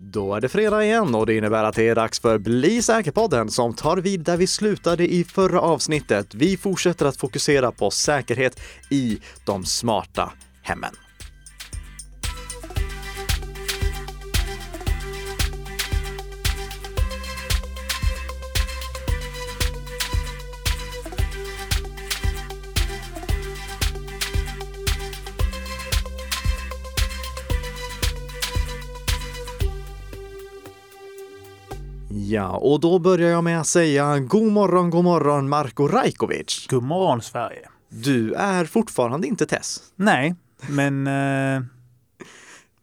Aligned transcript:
Då 0.00 0.34
är 0.34 0.40
det 0.40 0.48
fredag 0.48 0.84
igen 0.84 1.14
och 1.14 1.26
det 1.26 1.36
innebär 1.36 1.64
att 1.64 1.74
det 1.74 1.88
är 1.88 1.94
dags 1.94 2.20
för 2.20 2.38
Bli 2.38 2.82
säker-podden 2.82 3.50
som 3.50 3.74
tar 3.74 3.96
vid 3.96 4.20
där 4.20 4.36
vi 4.36 4.46
slutade 4.46 5.12
i 5.12 5.24
förra 5.24 5.60
avsnittet. 5.60 6.34
Vi 6.34 6.56
fortsätter 6.56 7.06
att 7.06 7.16
fokusera 7.16 7.72
på 7.72 7.90
säkerhet 7.90 8.60
i 8.90 9.18
de 9.44 9.64
smarta 9.64 10.32
hemmen. 10.62 11.07
Ja, 32.30 32.48
och 32.48 32.80
då 32.80 32.98
börjar 32.98 33.30
jag 33.30 33.44
med 33.44 33.60
att 33.60 33.66
säga 33.66 34.18
god 34.18 34.52
morgon, 34.52 34.90
god 34.90 35.04
morgon 35.04 35.48
Marko 35.48 35.88
Rajkovic. 35.88 36.66
God 36.70 36.82
morgon 36.82 37.22
Sverige. 37.22 37.68
Du 37.88 38.34
är 38.34 38.64
fortfarande 38.64 39.26
inte 39.26 39.46
Tess. 39.46 39.80
Nej, 39.96 40.34
men 40.68 41.06
eh, 41.06 41.62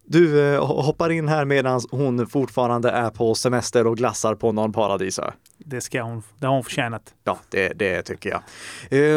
Du 0.05 0.53
eh, 0.53 0.65
hoppar 0.65 1.09
in 1.09 1.27
här 1.27 1.45
medan 1.45 1.81
hon 1.91 2.27
fortfarande 2.27 2.89
är 2.89 3.09
på 3.09 3.35
semester 3.35 3.87
och 3.87 3.97
glassar 3.97 4.35
på 4.35 4.51
någon 4.51 4.73
paradisö 4.73 5.31
det 5.57 5.81
ska 5.81 6.01
hon, 6.01 6.23
det 6.39 6.45
har 6.45 6.53
hon 6.53 6.63
förtjänat. 6.63 7.13
Ja, 7.23 7.39
det, 7.49 7.67
det 7.67 8.01
tycker 8.01 8.29
jag. 8.29 8.41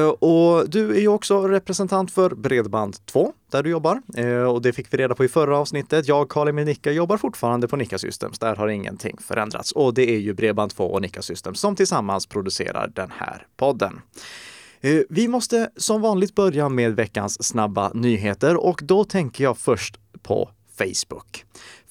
Eh, 0.02 0.08
och 0.08 0.70
du 0.70 0.96
är 0.96 1.00
ju 1.00 1.08
också 1.08 1.48
representant 1.48 2.12
för 2.12 2.30
Bredband2 2.30 3.32
där 3.50 3.62
du 3.62 3.70
jobbar. 3.70 4.02
Eh, 4.16 4.42
och 4.42 4.62
det 4.62 4.72
fick 4.72 4.94
vi 4.94 4.98
reda 4.98 5.14
på 5.14 5.24
i 5.24 5.28
förra 5.28 5.58
avsnittet. 5.58 6.08
Jag, 6.08 6.28
Karin 6.30 6.54
med 6.54 6.66
Nicka, 6.66 6.92
jobbar 6.92 7.16
fortfarande 7.16 7.68
på 7.68 7.76
Nicka 7.76 7.98
Systems. 7.98 8.38
Där 8.38 8.56
har 8.56 8.68
ingenting 8.68 9.16
förändrats. 9.20 9.72
Och 9.72 9.94
det 9.94 10.10
är 10.10 10.18
ju 10.18 10.34
Bredband2 10.34 10.80
och 10.80 11.02
Nicka 11.02 11.22
Systems 11.22 11.60
som 11.60 11.76
tillsammans 11.76 12.26
producerar 12.26 12.90
den 12.94 13.12
här 13.16 13.46
podden. 13.56 14.00
Eh, 14.80 15.00
Vi 15.08 15.28
måste 15.28 15.70
som 15.76 16.00
vanligt 16.00 16.34
börja 16.34 16.68
med 16.68 16.96
veckans 16.96 17.44
snabba 17.44 17.90
nyheter 17.94 18.56
och 18.56 18.80
då 18.82 19.04
tänker 19.04 19.44
jag 19.44 19.58
först 19.58 19.98
på 20.22 20.50
Facebook. 20.78 21.44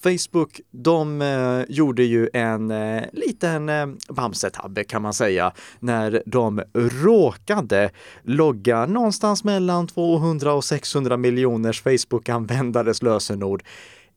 Facebook, 0.04 0.60
de 0.72 1.22
eh, 1.22 1.62
gjorde 1.70 2.04
ju 2.04 2.30
en 2.34 2.72
eh, 2.72 3.04
liten 3.14 3.70
eh, 3.70 3.88
bamsetabbe 4.10 4.84
kan 4.84 5.02
man 5.02 5.14
säga 5.14 5.54
när 5.80 6.24
de 6.26 6.64
råkade 6.74 7.90
logga 8.24 8.86
någonstans 8.86 9.44
mellan 9.44 9.88
200 9.88 10.54
och 10.54 10.64
600 10.64 11.18
miljoners 11.18 11.82
Facebook-användares 11.82 13.04
lösenord 13.04 13.64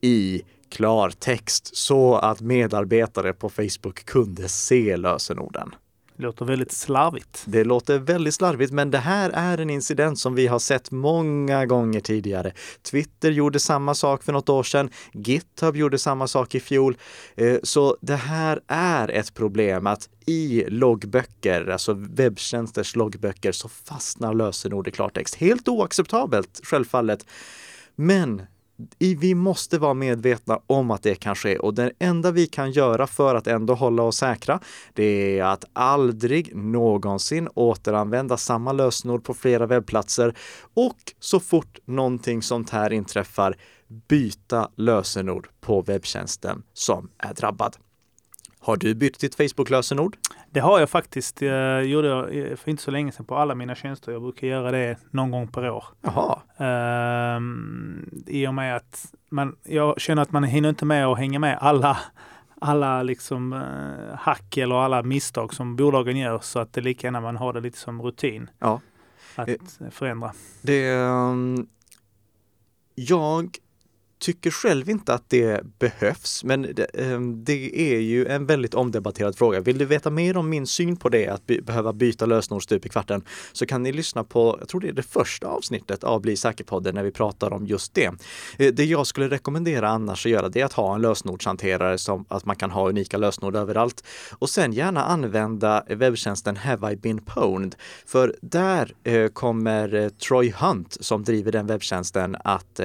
i 0.00 0.42
klartext 0.70 1.76
så 1.76 2.16
att 2.16 2.40
medarbetare 2.40 3.32
på 3.32 3.48
Facebook 3.48 4.04
kunde 4.04 4.48
se 4.48 4.96
lösenorden. 4.96 5.74
Det 6.20 6.26
låter 6.26 6.44
väldigt 6.44 6.72
slarvigt. 6.72 7.42
Det 7.46 7.64
låter 7.64 7.98
väldigt 7.98 8.34
slarvigt, 8.34 8.72
men 8.72 8.90
det 8.90 8.98
här 8.98 9.30
är 9.30 9.58
en 9.58 9.70
incident 9.70 10.18
som 10.18 10.34
vi 10.34 10.46
har 10.46 10.58
sett 10.58 10.90
många 10.90 11.66
gånger 11.66 12.00
tidigare. 12.00 12.52
Twitter 12.82 13.30
gjorde 13.30 13.60
samma 13.60 13.94
sak 13.94 14.22
för 14.22 14.32
något 14.32 14.48
år 14.48 14.62
sedan. 14.62 14.90
GitHub 15.12 15.76
gjorde 15.76 15.98
samma 15.98 16.28
sak 16.28 16.54
i 16.54 16.60
fjol. 16.60 16.96
Eh, 17.34 17.56
så 17.62 17.96
det 18.00 18.16
här 18.16 18.60
är 18.66 19.08
ett 19.08 19.34
problem 19.34 19.86
att 19.86 20.08
i 20.26 20.64
loggböcker, 20.68 21.66
alltså 21.66 21.94
webbtjänsters 21.94 22.96
loggböcker, 22.96 23.52
så 23.52 23.68
fastnar 23.68 24.34
lösenord 24.34 24.88
i 24.88 24.90
klartext. 24.90 25.34
Helt 25.34 25.68
oacceptabelt, 25.68 26.60
självfallet. 26.62 27.26
Men 27.96 28.42
vi 28.98 29.34
måste 29.34 29.78
vara 29.78 29.94
medvetna 29.94 30.60
om 30.66 30.90
att 30.90 31.02
det 31.02 31.14
kan 31.14 31.34
ske 31.34 31.58
och 31.58 31.74
det 31.74 31.92
enda 31.98 32.30
vi 32.30 32.46
kan 32.46 32.72
göra 32.72 33.06
för 33.06 33.34
att 33.34 33.46
ändå 33.46 33.74
hålla 33.74 34.02
oss 34.02 34.16
säkra, 34.16 34.60
det 34.94 35.38
är 35.38 35.44
att 35.44 35.64
aldrig 35.72 36.56
någonsin 36.56 37.48
återanvända 37.54 38.36
samma 38.36 38.72
lösenord 38.72 39.24
på 39.24 39.34
flera 39.34 39.66
webbplatser 39.66 40.36
och 40.74 40.98
så 41.20 41.40
fort 41.40 41.78
någonting 41.84 42.42
sånt 42.42 42.70
här 42.70 42.92
inträffar, 42.92 43.56
byta 44.08 44.70
lösenord 44.76 45.48
på 45.60 45.82
webbtjänsten 45.82 46.62
som 46.72 47.10
är 47.18 47.34
drabbad. 47.34 47.76
Har 48.58 48.76
du 48.76 48.94
bytt 48.94 49.20
ditt 49.20 49.34
Facebook-lösenord? 49.34 50.16
Det 50.52 50.60
har 50.60 50.80
jag 50.80 50.90
faktiskt. 50.90 51.42
Jag 51.42 51.84
gjorde 51.86 52.08
jag 52.08 52.58
för 52.58 52.70
inte 52.70 52.82
så 52.82 52.90
länge 52.90 53.12
sedan 53.12 53.24
på 53.26 53.36
alla 53.36 53.54
mina 53.54 53.74
tjänster. 53.74 54.12
Jag 54.12 54.22
brukar 54.22 54.46
göra 54.46 54.70
det 54.70 54.98
någon 55.10 55.30
gång 55.30 55.48
per 55.48 55.70
år. 55.70 55.84
Jaha, 56.02 56.38
Ehm, 56.56 58.10
I 58.26 58.46
och 58.46 58.54
med 58.54 58.76
att 58.76 59.14
man, 59.30 59.56
jag 59.64 60.00
känner 60.00 60.22
att 60.22 60.32
man 60.32 60.44
hinner 60.44 60.68
inte 60.68 60.84
med 60.84 61.06
att 61.06 61.18
hänga 61.18 61.38
med 61.38 61.58
alla, 61.60 61.98
alla 62.60 63.02
liksom, 63.02 63.52
eh, 63.52 64.16
hack 64.18 64.56
eller 64.56 64.74
alla 64.74 65.02
misstag 65.02 65.54
som 65.54 65.76
bolagen 65.76 66.16
gör. 66.16 66.38
Så 66.42 66.58
att 66.58 66.72
det 66.72 66.80
är 66.80 66.82
lika 66.82 67.06
gärna 67.06 67.20
man 67.20 67.36
har 67.36 67.52
det 67.52 67.60
lite 67.60 67.78
som 67.78 68.02
rutin 68.02 68.50
ja. 68.58 68.80
att 69.36 69.48
Eh. 69.48 69.56
förändra. 69.90 70.32
Det, 70.62 70.88
ehm, 70.88 71.66
jag 72.94 73.56
tycker 74.20 74.50
själv 74.50 74.90
inte 74.90 75.14
att 75.14 75.24
det 75.28 75.78
behövs, 75.78 76.44
men 76.44 76.62
det, 76.62 76.84
ehm, 76.84 77.44
det 77.44 77.94
är 77.94 78.00
ju 78.00 78.26
en 78.26 78.46
väldigt 78.46 78.74
omdebatterad 78.74 79.36
fråga. 79.38 79.60
Vill 79.60 79.78
du 79.78 79.84
veta 79.84 80.10
mer 80.10 80.36
om 80.36 80.48
min 80.48 80.66
syn 80.66 80.96
på 80.96 81.08
det, 81.08 81.28
att 81.28 81.46
by- 81.46 81.60
behöva 81.60 81.92
byta 81.92 82.26
lösenord 82.26 82.62
stup 82.62 82.86
i 82.86 82.88
kvarten, 82.88 83.24
så 83.52 83.66
kan 83.66 83.82
ni 83.82 83.92
lyssna 83.92 84.24
på, 84.24 84.56
jag 84.58 84.68
tror 84.68 84.80
det 84.80 84.88
är 84.88 84.92
det 84.92 85.02
första 85.02 85.46
avsnittet 85.46 86.04
av 86.04 86.20
Bli 86.20 86.36
säker-podden 86.36 86.94
när 86.94 87.02
vi 87.02 87.10
pratar 87.10 87.52
om 87.52 87.66
just 87.66 87.94
det. 87.94 88.10
Eh, 88.58 88.72
det 88.72 88.84
jag 88.84 89.06
skulle 89.06 89.28
rekommendera 89.28 89.88
annars 89.88 90.26
att 90.26 90.32
göra, 90.32 90.48
det 90.48 90.60
är 90.60 90.64
att 90.64 90.72
ha 90.72 90.94
en 90.94 91.00
lösenordshanterare 91.00 91.98
som 91.98 92.24
att 92.28 92.44
man 92.44 92.56
kan 92.56 92.70
ha 92.70 92.88
unika 92.88 93.18
lösenord 93.18 93.56
överallt 93.56 94.04
och 94.38 94.50
sen 94.50 94.72
gärna 94.72 95.04
använda 95.04 95.84
webbtjänsten 95.88 96.56
Have 96.56 96.92
I 96.92 96.96
been 96.96 97.20
pwned? 97.20 97.74
För 98.06 98.36
där 98.42 98.94
eh, 99.04 99.28
kommer 99.28 99.94
eh, 99.94 100.08
Troy 100.08 100.52
Hunt 100.56 100.96
som 101.00 101.24
driver 101.24 101.52
den 101.52 101.66
webbtjänsten 101.66 102.36
att 102.44 102.80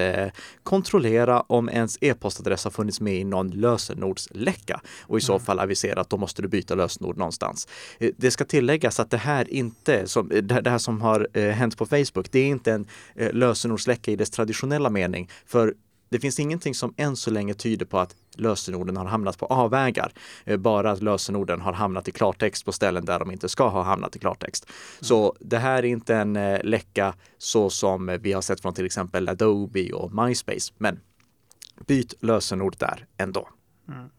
kontrollera 0.64 1.25
kontrollera 1.26 1.44
om 1.48 1.70
ens 1.70 1.98
e-postadress 2.02 2.64
har 2.64 2.72
funnits 2.72 3.02
med 3.02 3.14
i 3.14 3.24
någon 3.24 3.50
lösenordsläcka 3.50 4.82
och 5.08 5.18
i 5.18 5.22
så 5.22 5.40
fall 5.40 5.60
avisera 5.60 6.02
att 6.02 6.10
då 6.10 6.18
måste 6.18 6.42
du 6.42 6.48
byta 6.48 6.76
lösenord 6.76 7.18
någonstans. 7.18 7.68
Eh, 8.00 8.12
Det 8.18 8.32
ska 8.32 8.46
tilläggas 8.46 9.00
att 9.00 9.12
det 9.12 9.18
här 9.18 9.46
inte, 9.50 10.08
som, 10.08 10.32
eh, 10.32 10.44
det 10.44 10.70
här 10.70 10.80
som 10.80 11.02
har 11.02 11.28
eh, 11.34 11.52
hänt 11.52 11.78
på 11.78 11.86
Facebook, 11.86 12.32
det 12.32 12.40
är 12.40 12.48
inte 12.48 12.72
en 12.72 12.88
lösenordsläcka 13.16 14.12
i 14.12 14.16
dess 14.16 14.30
traditionella 14.30 14.90
mening. 14.90 15.30
För 15.46 15.74
det 16.10 16.20
finns 16.20 16.40
ingenting 16.40 16.76
som 16.76 16.94
än 16.98 17.16
så 17.16 17.32
länge 17.32 17.54
tyder 17.54 17.86
på 17.86 18.00
att 18.00 18.16
lösenorden 18.38 18.98
har 18.98 19.06
hamnat 19.06 19.38
på 19.38 19.46
avvägar. 19.46 20.12
Bara 20.58 20.92
att 20.92 21.02
lösenorden 21.02 21.62
har 21.62 21.74
hamnat 21.74 22.08
i 22.08 22.12
klartext 22.12 22.66
på 22.66 22.72
ställen 22.72 23.06
där 23.06 23.20
de 23.20 23.32
inte 23.32 23.50
ska 23.50 23.68
ha 23.70 23.84
hamnat 23.84 24.16
i 24.16 24.20
klartext. 24.20 24.66
Så 25.02 25.36
det 25.40 25.58
här 25.58 25.78
är 25.78 25.88
inte 25.88 26.16
en 26.16 26.34
läcka 26.64 27.14
så 27.38 27.70
som 27.70 28.18
vi 28.22 28.34
har 28.34 28.42
sett 28.42 28.62
från 28.62 28.74
till 28.74 28.86
exempel 28.86 29.30
Adobe 29.30 29.94
och 29.94 30.14
MySpace. 30.14 30.74
Men 30.78 31.00
byt 31.88 32.14
lösenord 32.20 32.76
där 32.80 33.06
ändå. 33.18 33.50
Mm. 33.90 34.10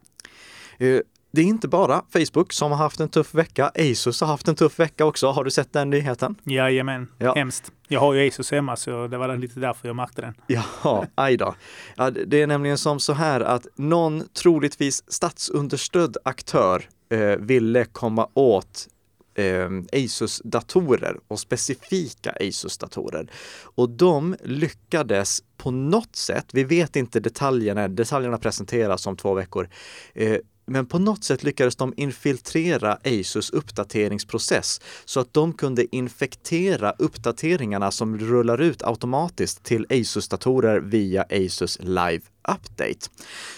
Eh, 0.78 1.00
Det 1.30 1.40
är 1.42 1.46
inte 1.46 1.68
bara 1.68 2.02
Facebook 2.12 2.52
som 2.52 2.70
har 2.70 2.78
haft 2.78 3.00
en 3.00 3.08
tuff 3.08 3.34
vecka. 3.34 3.72
Asus 3.74 4.20
har 4.20 4.28
haft 4.28 4.48
en 4.48 4.54
tuff 4.54 4.78
vecka 4.78 5.04
också. 5.04 5.26
Har 5.30 5.44
du 5.44 5.50
sett 5.50 5.72
den 5.72 5.90
nyheten? 5.90 6.34
Jajamän, 6.44 7.08
Ja. 7.18 7.34
hemskt. 7.34 7.72
Jag 7.88 8.00
har 8.00 8.14
ju 8.14 8.28
Asus 8.28 8.50
hemma 8.50 8.76
så 8.76 9.06
det 9.06 9.18
var 9.18 9.36
lite 9.36 9.60
därför 9.60 9.88
jag 9.88 9.96
märkte 9.96 10.22
den. 10.22 10.34
Jaha, 10.46 11.06
aj 11.14 11.36
då. 11.36 11.54
Ja, 11.96 12.10
det 12.10 12.24
det 12.24 12.42
är 12.42 12.46
nämligen 12.46 12.78
som 12.78 13.00
så 13.00 13.12
här 13.12 13.40
att 13.40 13.66
någon 13.76 14.22
troligtvis 14.42 15.12
statsunderstödd 15.12 16.16
aktör 16.24 16.84
eh, 17.10 17.18
ville 17.20 17.84
komma 17.84 18.28
åt 18.34 18.88
eh, 19.36 19.70
Asus-datorer 19.92 21.16
och 21.28 21.40
specifika 21.40 22.30
Asus-datorer. 22.40 23.30
Och 23.62 23.90
de 23.90 24.36
lyckades 24.44 25.42
på 25.56 25.70
något 25.70 26.16
sätt, 26.16 26.46
vi 26.52 26.64
vet 26.64 26.96
inte 26.96 27.20
detaljerna, 27.20 27.88
detaljerna 27.88 28.38
presenteras 28.38 29.06
om 29.06 29.16
två 29.16 29.34
veckor, 29.34 29.68
eh, 30.14 30.38
men 30.66 30.86
på 30.86 30.98
något 30.98 31.24
sätt 31.24 31.42
lyckades 31.42 31.76
de 31.76 31.94
infiltrera 31.96 32.98
Asus 33.04 33.50
uppdateringsprocess 33.50 34.80
så 35.04 35.20
att 35.20 35.34
de 35.34 35.52
kunde 35.52 35.96
infektera 35.96 36.94
uppdateringarna 36.98 37.90
som 37.90 38.18
rullar 38.18 38.60
ut 38.60 38.82
automatiskt 38.82 39.64
till 39.64 39.86
Asus-datorer 39.90 40.80
via 40.80 41.22
Asus 41.22 41.78
Live 41.80 42.20
Update. 42.48 43.08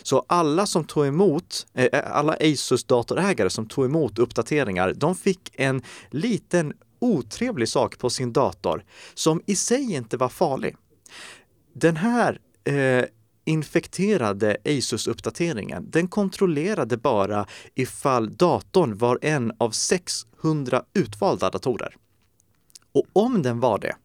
Så 0.02 0.24
alla 0.28 0.66
som 0.66 0.84
tog 0.84 1.06
emot, 1.06 1.66
eh, 1.74 1.84
eh, 1.84 2.16
alla 2.16 2.36
Asus-datorägare 2.40 3.50
som 3.50 3.66
tog 3.66 3.84
emot 3.84 4.18
uppdateringar, 4.18 4.92
de 4.96 5.14
fick 5.14 5.50
en 5.54 5.82
liten 6.10 6.72
otrevlig 6.98 7.68
sak 7.68 7.98
på 7.98 8.10
sin 8.10 8.32
dator 8.32 8.84
som 9.14 9.42
i 9.46 9.56
sig 9.56 9.94
inte 9.94 10.16
var 10.16 10.28
farlig. 10.28 10.76
Den 11.72 11.96
här 11.96 12.40
eh, 12.64 13.04
infekterade 13.48 14.56
Asus-uppdateringen, 14.64 15.90
den 15.90 16.08
kontrollerade 16.08 16.96
bara 16.96 17.46
ifall 17.74 18.36
datorn 18.36 18.98
var 18.98 19.18
en 19.22 19.52
av 19.58 19.70
600 19.70 20.82
utvalda 20.94 21.50
datorer. 21.50 21.96
Och 22.92 23.04
om 23.12 23.42
den 23.42 23.60
var 23.60 23.78
det, 23.78 23.96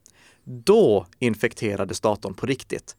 då 0.44 1.08
infekterades 1.20 2.00
datorn 2.00 2.34
på 2.34 2.46
riktigt. 2.46 2.96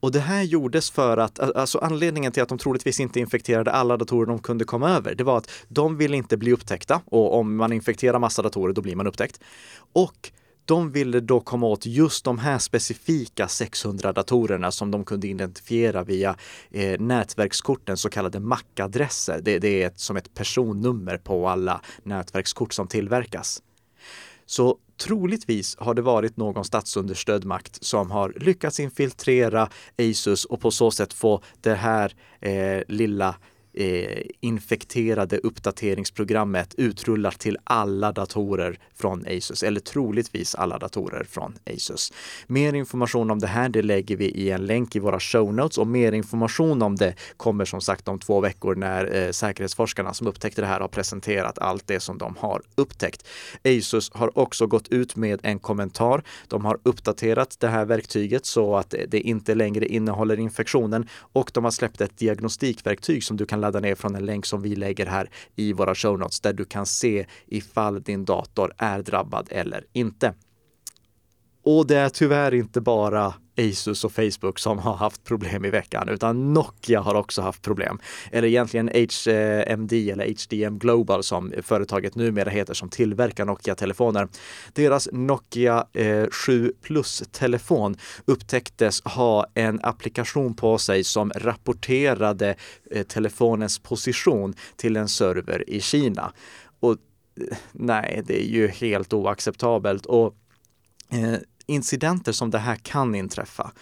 Och 0.00 0.12
det 0.12 0.20
här 0.20 0.42
gjordes 0.42 0.90
för 0.90 1.16
att, 1.16 1.38
alltså 1.40 1.78
anledningen 1.78 2.32
till 2.32 2.42
att 2.42 2.48
de 2.48 2.58
troligtvis 2.58 3.00
inte 3.00 3.20
infekterade 3.20 3.70
alla 3.70 3.96
datorer 3.96 4.26
de 4.26 4.38
kunde 4.38 4.64
komma 4.64 4.90
över, 4.90 5.14
det 5.14 5.24
var 5.24 5.38
att 5.38 5.50
de 5.68 5.96
ville 5.96 6.16
inte 6.16 6.36
bli 6.36 6.52
upptäckta 6.52 7.00
och 7.04 7.38
om 7.38 7.56
man 7.56 7.72
infekterar 7.72 8.18
massa 8.18 8.42
datorer 8.42 8.72
då 8.72 8.82
blir 8.82 8.96
man 8.96 9.06
upptäckt. 9.06 9.40
Och 9.92 10.32
de 10.68 10.92
ville 10.92 11.20
då 11.20 11.40
komma 11.40 11.66
åt 11.66 11.86
just 11.86 12.24
de 12.24 12.38
här 12.38 12.58
specifika 12.58 13.48
600 13.48 14.12
datorerna 14.12 14.70
som 14.70 14.90
de 14.90 15.04
kunde 15.04 15.28
identifiera 15.28 16.04
via 16.04 16.36
eh, 16.70 17.00
nätverkskorten, 17.00 17.96
så 17.96 18.10
kallade 18.10 18.40
MAC-adresser. 18.40 19.40
Det, 19.42 19.58
det, 19.58 19.82
är 19.82 19.86
ett, 19.86 20.00
som 20.00 20.16
ett 20.16 20.34
personnummer 20.34 21.16
på 21.16 21.48
alla 21.48 21.80
nätverkskort 22.02 22.72
som 22.72 22.86
tillverkas. 22.86 23.62
Så 24.46 24.76
troligtvis 24.96 25.76
har 25.78 25.94
det 25.94 26.02
varit 26.02 26.36
någon 26.36 26.64
statsunderstödd 26.64 27.44
makt 27.44 27.84
som 27.84 28.10
har 28.10 28.32
lyckats 28.36 28.80
infiltrera 28.80 29.68
Asus 29.98 30.44
och 30.44 30.60
på 30.60 30.70
så 30.70 30.90
sätt 30.90 31.12
få 31.12 31.42
det 31.60 31.74
här 31.74 32.14
eh, 32.40 32.82
lilla 32.88 33.34
eh, 33.78 34.22
infekterade 34.40 35.38
uppdateringsprogrammet 35.38 36.74
utrullar 36.74 37.30
till 37.30 37.58
alla 37.64 38.12
datorer 38.12 38.78
från 38.94 39.24
Asus, 39.26 39.62
eller 39.62 39.80
troligtvis 39.80 40.54
alla 40.54 40.78
datorer 40.78 41.24
från 41.24 41.58
Asus. 41.66 42.12
Mer 42.46 42.72
information 42.72 43.30
om 43.30 43.38
det 43.38 43.46
här, 43.46 43.68
det 43.68 43.82
lägger 43.82 44.16
vi 44.16 44.24
i 44.24 44.50
en 44.50 44.66
länk 44.66 44.96
i 44.96 44.98
våra 44.98 45.20
show 45.20 45.54
notes 45.54 45.78
och 45.78 45.86
mer 45.86 46.12
information 46.12 46.82
om 46.82 46.96
det 46.96 47.14
kommer 47.36 47.64
som 47.64 47.80
sagt 47.80 48.08
om 48.08 48.18
två 48.18 48.40
veckor 48.40 48.74
när 48.74 49.16
eh, 49.16 49.30
säkerhetsforskarna 49.30 50.14
som 50.14 50.26
upptäckte 50.26 50.60
det 50.60 50.66
här 50.66 50.80
har 50.80 50.88
presenterat 50.88 51.58
allt 51.58 51.86
det 51.86 52.00
som 52.00 52.18
de 52.18 52.36
har 52.38 52.62
upptäckt. 52.74 53.26
Asus 53.64 54.10
har 54.14 54.38
också 54.38 54.66
gått 54.66 54.88
ut 54.88 55.16
med 55.16 55.40
en 55.42 55.58
kommentar. 55.58 56.22
De 56.48 56.64
har 56.64 56.78
uppdaterat 56.82 57.56
det 57.60 57.68
här 57.68 57.84
verktyget 57.84 58.46
så 58.46 58.76
att 58.76 58.94
det 59.08 59.20
inte 59.20 59.54
längre 59.54 59.86
innehåller 59.86 60.38
infektionen 60.38 61.08
och 61.32 61.50
de 61.54 61.64
har 61.64 61.70
släppt 61.70 62.00
ett 62.00 62.18
diagnostikverktyg 62.18 63.24
som 63.24 63.36
du 63.36 63.46
kan 63.46 63.60
ladda 63.68 63.80
ner 63.80 63.94
från 63.94 64.14
en 64.14 64.26
länk 64.26 64.46
som 64.46 64.62
vi 64.62 64.76
lägger 64.76 65.06
här 65.06 65.30
i 65.56 65.72
våra 65.72 65.94
show 65.94 66.18
notes 66.18 66.40
där 66.40 66.52
du 66.52 66.64
kan 66.64 66.86
se 66.86 67.26
ifall 67.46 68.02
din 68.02 68.24
dator 68.24 68.72
är 68.78 69.02
drabbad 69.02 69.48
eller 69.50 69.84
inte. 69.92 70.34
Och 71.70 71.86
det 71.86 71.96
är 71.96 72.08
tyvärr 72.08 72.54
inte 72.54 72.80
bara 72.80 73.34
Asus 73.56 74.04
och 74.04 74.12
Facebook 74.12 74.58
som 74.58 74.78
har 74.78 74.94
haft 74.94 75.24
problem 75.24 75.64
i 75.64 75.70
veckan, 75.70 76.08
utan 76.08 76.54
Nokia 76.54 77.00
har 77.00 77.14
också 77.14 77.42
haft 77.42 77.62
problem. 77.62 77.98
Eller 78.32 78.48
egentligen 78.48 78.88
HMD 78.88 79.92
eller 79.92 80.26
HDM 80.26 80.78
Global 80.78 81.22
som 81.22 81.52
företaget 81.62 82.14
numera 82.14 82.50
heter 82.50 82.74
som 82.74 82.88
tillverkar 82.88 83.44
Nokia-telefoner. 83.44 84.28
Deras 84.72 85.08
Nokia 85.12 85.86
eh, 85.92 86.26
7 86.30 86.72
Plus-telefon 86.82 87.96
upptäcktes 88.24 89.02
ha 89.02 89.46
en 89.54 89.80
applikation 89.82 90.54
på 90.54 90.78
sig 90.78 91.04
som 91.04 91.32
rapporterade 91.36 92.54
eh, 92.90 93.02
telefonens 93.02 93.78
position 93.78 94.54
till 94.76 94.96
en 94.96 95.08
server 95.08 95.70
i 95.70 95.80
Kina. 95.80 96.32
Och 96.80 96.92
eh, 96.92 97.56
nej, 97.72 98.22
det 98.26 98.42
är 98.42 98.48
ju 98.48 98.68
helt 98.68 99.12
oacceptabelt. 99.12 100.06
Och 100.06 100.34
eh, 101.12 101.38
incidenter 101.68 102.32
som 102.32 102.50
det 102.50 102.58
här 102.58 102.76
kan 102.76 103.14
inträffa. 103.14 103.72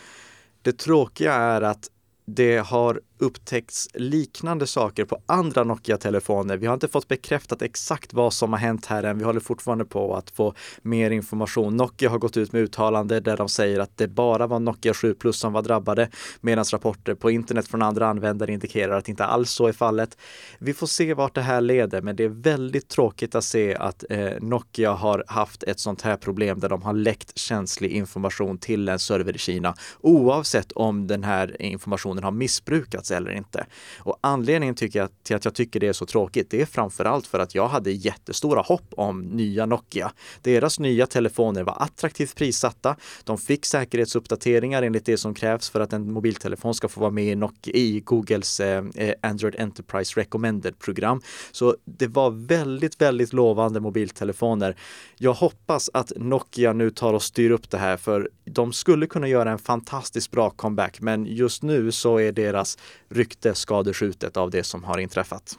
Det 0.62 0.78
tråkiga 0.78 1.34
är 1.34 1.62
att 1.62 1.90
det 2.26 2.58
har 2.58 3.00
upptäckts 3.18 3.88
liknande 3.94 4.66
saker 4.66 5.04
på 5.04 5.18
andra 5.26 5.64
Nokia-telefoner. 5.64 6.56
Vi 6.56 6.66
har 6.66 6.74
inte 6.74 6.88
fått 6.88 7.08
bekräftat 7.08 7.62
exakt 7.62 8.12
vad 8.12 8.32
som 8.32 8.52
har 8.52 8.60
hänt 8.60 8.86
här 8.86 9.02
än. 9.02 9.18
Vi 9.18 9.24
håller 9.24 9.40
fortfarande 9.40 9.84
på 9.84 10.16
att 10.16 10.30
få 10.30 10.54
mer 10.82 11.10
information. 11.10 11.76
Nokia 11.76 12.10
har 12.10 12.18
gått 12.18 12.36
ut 12.36 12.52
med 12.52 12.62
uttalande 12.62 13.20
där 13.20 13.36
de 13.36 13.48
säger 13.48 13.80
att 13.80 13.96
det 13.96 14.08
bara 14.08 14.46
var 14.46 14.60
Nokia 14.60 14.94
7 14.94 15.14
Plus 15.14 15.38
som 15.38 15.52
var 15.52 15.62
drabbade, 15.62 16.08
medan 16.40 16.64
rapporter 16.72 17.14
på 17.14 17.30
internet 17.30 17.68
från 17.68 17.82
andra 17.82 18.06
användare 18.06 18.52
indikerar 18.52 18.98
att 18.98 19.08
inte 19.08 19.24
alls 19.24 19.50
så 19.50 19.66
är 19.66 19.72
fallet. 19.72 20.18
Vi 20.58 20.74
får 20.74 20.86
se 20.86 21.14
vart 21.14 21.34
det 21.34 21.40
här 21.40 21.60
leder, 21.60 22.02
men 22.02 22.16
det 22.16 22.24
är 22.24 22.28
väldigt 22.28 22.88
tråkigt 22.88 23.34
att 23.34 23.44
se 23.44 23.74
att 23.74 24.04
eh, 24.10 24.30
Nokia 24.40 24.92
har 24.92 25.24
haft 25.26 25.62
ett 25.62 25.80
sånt 25.80 26.02
här 26.02 26.16
problem 26.16 26.60
där 26.60 26.68
de 26.68 26.82
har 26.82 26.92
läckt 26.92 27.38
känslig 27.38 27.90
information 27.90 28.58
till 28.58 28.88
en 28.88 28.98
server 28.98 29.36
i 29.36 29.38
Kina, 29.38 29.74
oavsett 30.00 30.72
om 30.72 31.06
den 31.06 31.24
här 31.24 31.62
informationen 31.62 32.24
har 32.24 32.30
missbrukats 32.30 33.05
lyckats 33.06 33.10
eller 33.10 33.30
inte. 33.30 33.66
Och 33.98 34.18
anledningen 34.20 34.74
tycker 34.74 34.98
jag, 34.98 35.08
till 35.22 35.36
att 35.36 35.44
jag 35.44 35.54
tycker 35.54 35.80
det 35.80 35.88
är 35.88 35.92
så 35.92 36.06
tråkigt, 36.06 36.50
det 36.50 36.62
är 36.62 36.66
framförallt 36.66 37.26
för 37.26 37.38
att 37.38 37.54
jag 37.54 37.68
hade 37.68 37.90
jättestora 37.90 38.60
hopp 38.60 38.94
om 38.96 39.20
nya 39.20 39.66
Nokia. 39.66 40.12
Deras 40.42 40.78
nya 40.78 41.06
telefoner 41.06 41.64
var 41.64 41.76
attraktivt 41.82 42.34
prissatta. 42.34 42.96
De 43.24 43.38
fick 43.38 43.66
säkerhetsuppdateringar 43.66 44.82
enligt 44.82 45.06
det 45.06 45.18
som 45.18 45.34
krävs 45.34 45.70
för 45.70 45.80
att 45.80 45.92
en 45.92 46.12
mobiltelefon 46.12 46.74
ska 46.74 46.88
få 46.88 47.00
vara 47.00 47.10
med 47.10 47.24
i, 47.24 47.34
Nokia, 47.34 47.74
i 47.74 48.00
Googles 48.00 48.60
eh, 48.60 48.84
eh 48.96 49.14
Android 49.22 49.56
Enterprise 49.58 50.20
Recommended-program. 50.20 51.20
Så 51.52 51.76
det 51.84 52.06
var 52.06 52.30
väldigt, 52.30 53.00
väldigt 53.00 53.32
lovande 53.32 53.80
mobiltelefoner. 53.80 54.76
Jag 55.18 55.34
hoppas 55.34 55.90
att 55.94 56.12
Nokia 56.16 56.72
nu 56.72 56.90
tar 56.90 57.14
och 57.14 57.22
styr 57.22 57.50
upp 57.50 57.70
det 57.70 57.78
här, 57.78 57.96
för 57.96 58.30
de 58.44 58.72
skulle 58.72 59.06
kunna 59.06 59.28
göra 59.28 59.50
en 59.50 59.58
fantastiskt 59.58 60.30
bra 60.30 60.50
comeback, 60.50 61.00
men 61.00 61.26
just 61.26 61.62
nu 61.62 61.92
så 61.92 62.20
är 62.20 62.32
deras 62.32 62.78
rykte 63.08 63.54
skadeskjutet 63.54 64.36
av 64.36 64.50
det 64.50 64.62
som 64.62 64.84
har 64.84 64.98
inträffat. 64.98 65.58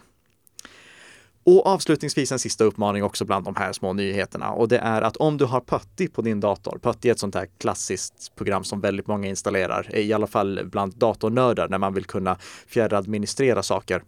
Och 1.43 1.67
avslutningsvis 1.67 2.31
en 2.31 2.39
sista 2.39 2.63
uppmaning 2.63 3.03
också 3.03 3.25
bland 3.25 3.45
de 3.45 3.55
här 3.55 3.73
små 3.73 3.93
nyheterna 3.93 4.51
och 4.51 4.67
det 4.67 4.77
är 4.77 5.01
att 5.01 5.17
om 5.17 5.37
du 5.37 5.45
har 5.45 5.61
Putty 5.61 6.07
på 6.07 6.21
din 6.21 6.39
dator, 6.39 6.79
Putty 6.81 7.07
är 7.07 7.11
ett 7.11 7.19
sånt 7.19 7.35
här 7.35 7.47
klassiskt 7.57 8.35
program 8.35 8.63
som 8.63 8.81
väldigt 8.81 9.07
många 9.07 9.27
installerar, 9.27 9.95
i 9.95 10.13
alla 10.13 10.27
fall 10.27 10.61
bland 10.65 10.95
datornördar 10.95 11.69
när 11.69 11.77
man 11.77 11.93
vill 11.93 12.05
kunna 12.05 12.37
fjärradministrera 12.67 13.63
saker. 13.63 14.03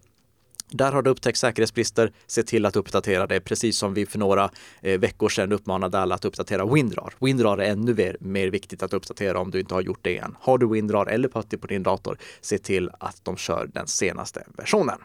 Där 0.71 0.91
har 0.91 1.01
det 1.01 1.09
upptäckt 1.09 1.37
säkerhetsbrister. 1.37 2.11
Se 2.27 2.43
till 2.43 2.65
att 2.65 2.75
uppdatera 2.75 3.27
det, 3.27 3.39
precis 3.39 3.77
som 3.77 3.93
vi 3.93 4.05
för 4.05 4.19
några 4.19 4.49
eh, 4.81 4.99
veckor 4.99 5.29
sedan 5.29 5.51
uppmanade 5.51 5.99
alla 5.99 6.15
att 6.15 6.25
uppdatera 6.25 6.65
Windrar. 6.65 7.13
Windrar 7.19 7.57
är 7.57 7.71
ännu 7.71 7.93
mer, 7.93 8.17
mer 8.19 8.47
viktigt 8.47 8.83
att 8.83 8.93
uppdatera 8.93 9.39
om 9.39 9.51
du 9.51 9.59
inte 9.59 9.73
har 9.73 9.81
gjort 9.81 9.99
det 10.01 10.17
än. 10.17 10.35
Har 10.39 10.57
du 10.57 10.69
Windrar 10.69 11.05
eller 11.05 11.27
Putty 11.27 11.57
på 11.57 11.67
din 11.67 11.83
dator, 11.83 12.17
se 12.41 12.57
till 12.57 12.89
att 12.99 13.25
de 13.25 13.37
kör 13.37 13.69
den 13.73 13.87
senaste 13.87 14.43
versionen. 14.57 14.97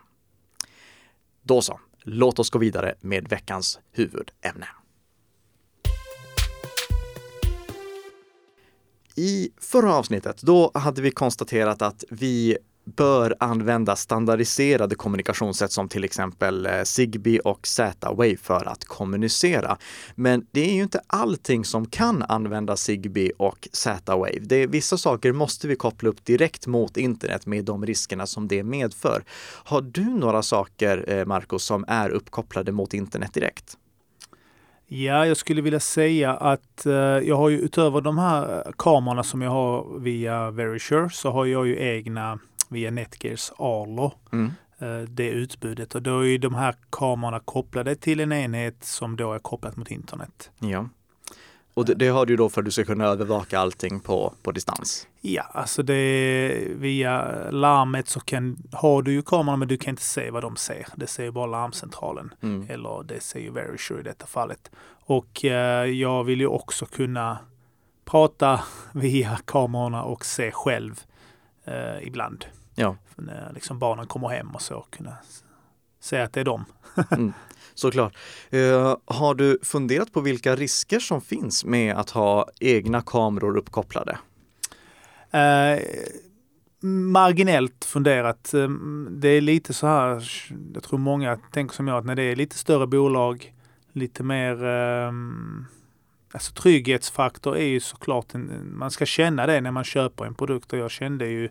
Då 1.43 1.62
så, 1.62 1.81
låt 2.02 2.38
oss 2.38 2.50
gå 2.50 2.58
vidare 2.58 2.94
med 3.00 3.28
veckans 3.28 3.78
huvudämne. 3.93 4.66
I 9.16 9.50
förra 9.61 9.94
avsnittet, 9.94 10.43
då 10.43 10.70
hade 10.75 11.02
vi 11.02 11.11
konstaterat 11.11 11.82
att 11.82 12.05
vi 12.11 12.58
bör 12.84 13.36
använda 13.40 13.96
standardiserade 13.96 14.94
kommunikationssätt 14.94 15.72
som 15.72 15.88
till 15.88 16.04
exempel 16.04 16.66
eh, 16.66 16.82
Zigbee 16.82 17.38
och 17.38 17.66
Z-Wave 17.66 18.37
för 18.37 18.68
att 18.68 18.85
kommunicera. 18.85 19.76
Men 20.14 20.47
det 20.50 20.70
är 20.70 20.75
ju 20.75 20.82
inte 20.82 21.00
allting 21.06 21.64
som 21.64 21.87
kan 21.87 22.23
använda 22.23 22.76
Zigbee 22.76 23.32
och 23.38 23.68
Z-Wave. 23.73 24.38
Det 24.40 24.56
är, 24.56 24.66
vissa 24.66 24.99
saker 24.99 25.32
måste 25.32 25.68
vi 25.68 25.76
koppla 25.76 26.09
upp 26.09 26.25
direkt 26.25 26.66
mot 26.66 26.97
internet 26.97 27.47
med 27.47 27.64
de 27.64 27.87
riskerna 27.87 28.26
som 28.26 28.49
det 28.49 28.62
medför. 28.62 29.25
Har 29.64 29.80
du 29.80 30.04
några 30.04 30.42
saker, 30.42 31.04
eh, 31.09 31.56
som 31.59 31.85
är 31.88 32.11
uppkopplade 32.11 32.73
mot 32.73 32.94
internet 32.94 33.35
direkt? 33.35 33.76
Ja, 34.87 35.26
jag 35.26 35.37
skulle 35.37 35.62
vilja 35.62 35.80
säga 35.80 36.35
att 36.35 36.87
eh, 36.87 36.92
jag 36.94 37.37
har 37.37 37.49
ju 37.49 37.59
utöver 37.59 38.00
de 38.00 38.18
här 38.18 38.62
eh, 38.66 38.73
kamerorna 38.78 39.23
som 39.23 39.42
jag 39.42 39.50
har 39.50 39.99
via 39.99 40.50
Verisure 40.50 41.11
så 41.11 41.30
har 41.30 41.47
jag 41.47 41.66
ju 41.66 41.78
egna 41.78 42.38
via 42.75 42.90
Netgears 42.90 43.52
Arlo. 43.59 44.12
Mm. 44.33 44.52
Eh, 44.78 45.09
det 45.09 45.28
utbudet 45.28 45.95
och 45.95 46.02
då 46.02 46.26
är 46.26 46.38
de 46.38 46.54
här 46.54 46.75
kamerorna 46.90 47.40
kopplade 47.40 47.97
till 47.97 48.21
en 48.21 48.33
enhet 48.33 48.85
som 48.85 49.16
då 49.16 49.33
är 49.33 49.38
kopplat 49.38 49.76
mot 49.76 49.90
internet. 49.90 50.50
Ja. 50.59 50.88
Och 51.75 51.85
det, 51.85 51.95
det, 51.95 52.09
har 52.09 52.26
du 52.26 52.37
då 52.37 52.49
för 52.49 52.61
att 52.61 52.64
du 52.64 52.71
ska 52.71 52.85
kunna 52.85 53.04
övervaka 53.04 53.59
allting 53.59 54.00
på, 54.00 54.35
på 54.43 54.52
distans? 54.52 55.09
Ja, 55.21 55.43
alltså 55.43 55.83
det 55.83 56.69
via 56.76 57.25
larmet 57.50 58.09
så 58.09 58.21
kan, 58.21 58.57
har 58.73 59.02
du 59.02 59.12
ju 59.12 59.23
kameran 59.23 59.59
men 59.59 59.69
du 59.69 59.76
kan 59.76 59.90
inte 59.90 60.02
se 60.02 60.31
vad 60.31 60.43
de 60.43 60.57
ser. 60.57 60.87
Det 60.97 61.07
ser 61.07 61.25
ju 61.25 61.31
bara 61.31 61.47
larmcentralen. 61.47 62.35
Mm. 62.43 62.66
Eller 62.71 63.02
det 63.02 63.23
ser 63.23 63.40
ju 63.40 63.50
Verisure 63.50 64.00
i 64.00 64.02
detta 64.02 64.26
fallet. 64.26 64.71
Och 65.07 65.45
eh, 65.45 65.85
jag 65.85 66.25
vill 66.25 66.40
ju 66.40 66.47
också 66.47 66.87
kunna 66.87 67.38
prata 68.04 68.61
via 68.93 69.38
kamerorna 69.45 70.02
och 70.02 70.25
se 70.25 70.50
själv 70.52 71.00
eh, 71.64 72.07
ibland. 72.07 72.45
Ja. 72.75 72.97
När 73.16 73.52
liksom 73.54 73.78
barnen 73.78 74.07
kommer 74.07 74.28
hem 74.28 74.50
och 74.50 74.62
så 74.62 74.87
kunna 74.90 75.16
se 76.00 76.21
att 76.21 76.33
det 76.33 76.40
är 76.40 76.45
dem. 76.45 76.64
mm, 77.11 77.33
såklart. 77.75 78.16
Uh, 78.52 78.97
har 79.04 79.35
du 79.35 79.59
funderat 79.62 80.12
på 80.12 80.21
vilka 80.21 80.57
risker 80.57 80.99
som 80.99 81.21
finns 81.21 81.64
med 81.64 81.97
att 81.97 82.11
ha 82.11 82.49
egna 82.61 83.02
kameror 83.02 83.57
uppkopplade? 83.57 84.19
Uh, 85.35 85.81
marginellt 86.85 87.85
funderat. 87.85 88.54
Eh, 88.54 88.69
det 89.11 89.28
är 89.28 89.40
lite 89.40 89.75
så 89.75 89.87
här, 89.87 90.28
jag 90.75 90.83
tror 90.83 90.99
många 90.99 91.37
tänker 91.37 91.75
som 91.75 91.88
jag, 91.88 91.99
att 91.99 92.04
när 92.04 92.14
det 92.14 92.23
är 92.23 92.37
lite 92.37 92.59
större 92.59 92.87
bolag, 92.87 93.54
lite 93.93 94.23
mer 94.23 94.64
um, 94.64 95.66
alltså 96.33 96.52
trygghetsfaktor 96.52 97.57
är 97.57 97.66
ju 97.66 97.81
såklart, 97.81 98.35
en, 98.35 98.73
man 98.78 98.90
ska 98.90 99.07
känna 99.07 99.47
det 99.47 99.61
när 99.61 99.71
man 99.71 99.85
köper 99.85 100.25
en 100.25 100.35
produkt 100.35 100.73
och 100.73 100.78
jag 100.78 100.90
kände 100.90 101.26
ju 101.26 101.49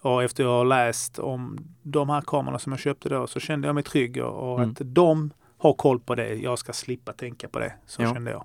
och 0.00 0.22
efter 0.22 0.42
jag 0.42 0.50
har 0.50 0.64
läst 0.64 1.18
om 1.18 1.58
de 1.82 2.10
här 2.10 2.20
kamerorna 2.20 2.58
som 2.58 2.72
jag 2.72 2.80
köpte 2.80 3.08
då 3.08 3.26
så 3.26 3.40
kände 3.40 3.68
jag 3.68 3.74
mig 3.74 3.84
trygg 3.84 4.24
och, 4.24 4.58
mm. 4.58 4.70
att 4.70 4.78
de 4.80 5.30
har 5.58 5.72
koll 5.72 6.00
på 6.00 6.14
det. 6.14 6.34
Jag 6.34 6.58
ska 6.58 6.72
slippa 6.72 7.12
tänka 7.12 7.48
på 7.48 7.58
det. 7.58 7.72
Så 7.86 8.02
ja. 8.02 8.14
kände 8.14 8.30
jag. 8.30 8.44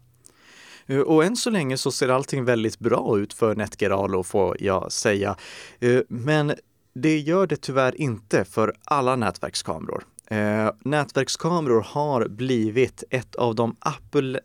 Eh, 0.86 1.00
och 1.00 1.24
än 1.24 1.36
så 1.36 1.50
länge 1.50 1.77
så 1.77 1.91
ser 1.91 2.10
allting 2.10 2.45
väldigt 2.45 2.79
bra 2.79 3.19
ut 3.19 3.33
för 3.33 3.55
Netgeralo 3.55 4.24
får 4.24 4.57
jag 4.60 4.91
säga. 4.91 5.36
Eh, 5.79 6.00
men 6.07 6.53
det 6.93 7.19
gör 7.19 7.48
det 7.48 7.62
tyvärr 7.62 8.01
inte 8.01 8.45
för 8.45 8.74
alla 8.86 9.15
nätverkskameror. 9.15 10.03
Eh, 10.30 10.70
nätverkskameror 10.80 11.82
har 11.82 12.27
blivit 12.27 13.03
ett 13.10 13.36
av 13.36 13.56
de 13.56 13.75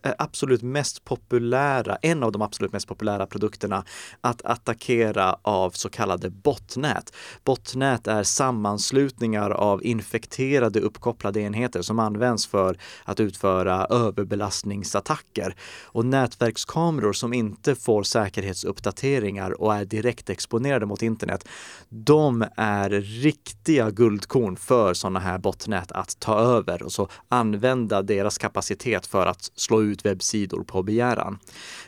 eh, 0.03 0.11
absolut 0.17 0.61
mest 0.61 1.05
populära, 1.05 1.95
en 1.95 2.23
av 2.23 2.31
de 2.31 2.41
absolut 2.41 2.71
mest 2.73 2.87
populära 2.87 3.25
produkterna 3.25 3.85
att 4.21 4.45
attackera 4.45 5.37
av 5.41 5.71
så 5.71 5.89
kallade 5.89 6.29
botnät. 6.29 7.13
Botnät 7.43 8.07
är 8.07 8.23
sammanslutningar 8.23 9.49
av 9.49 9.85
infekterade 9.85 10.79
uppkopplade 10.79 11.41
enheter 11.41 11.81
som 11.81 11.99
används 11.99 12.47
för 12.47 12.77
att 13.03 13.19
utföra 13.19 13.85
överbelastningsattacker. 13.85 15.55
Och 15.83 16.05
nätverkskameror 16.05 17.13
som 17.13 17.33
inte 17.33 17.75
får 17.75 18.03
säkerhetsuppdateringar 18.03 19.61
och 19.61 19.75
är 19.75 19.85
direkt 19.85 20.29
exponerade 20.29 20.85
mot 20.85 21.01
internet, 21.01 21.47
de 21.89 22.45
är 22.55 22.89
riktiga 23.21 23.91
guldkorn 23.91 24.55
för 24.55 24.93
sådana 24.93 25.19
här 25.19 25.37
botnät 25.37 25.68
internet 25.69 25.91
att 25.91 26.19
ta 26.19 26.39
över 26.39 26.83
och 26.83 26.91
så 26.91 27.07
använda 27.29 28.01
deras 28.01 28.37
kapacitet 28.37 29.07
för 29.07 29.25
att 29.25 29.51
slå 29.55 29.81
ut 29.81 30.05
webbsidor 30.05 30.63
på 30.63 30.83
begäran. 30.83 31.39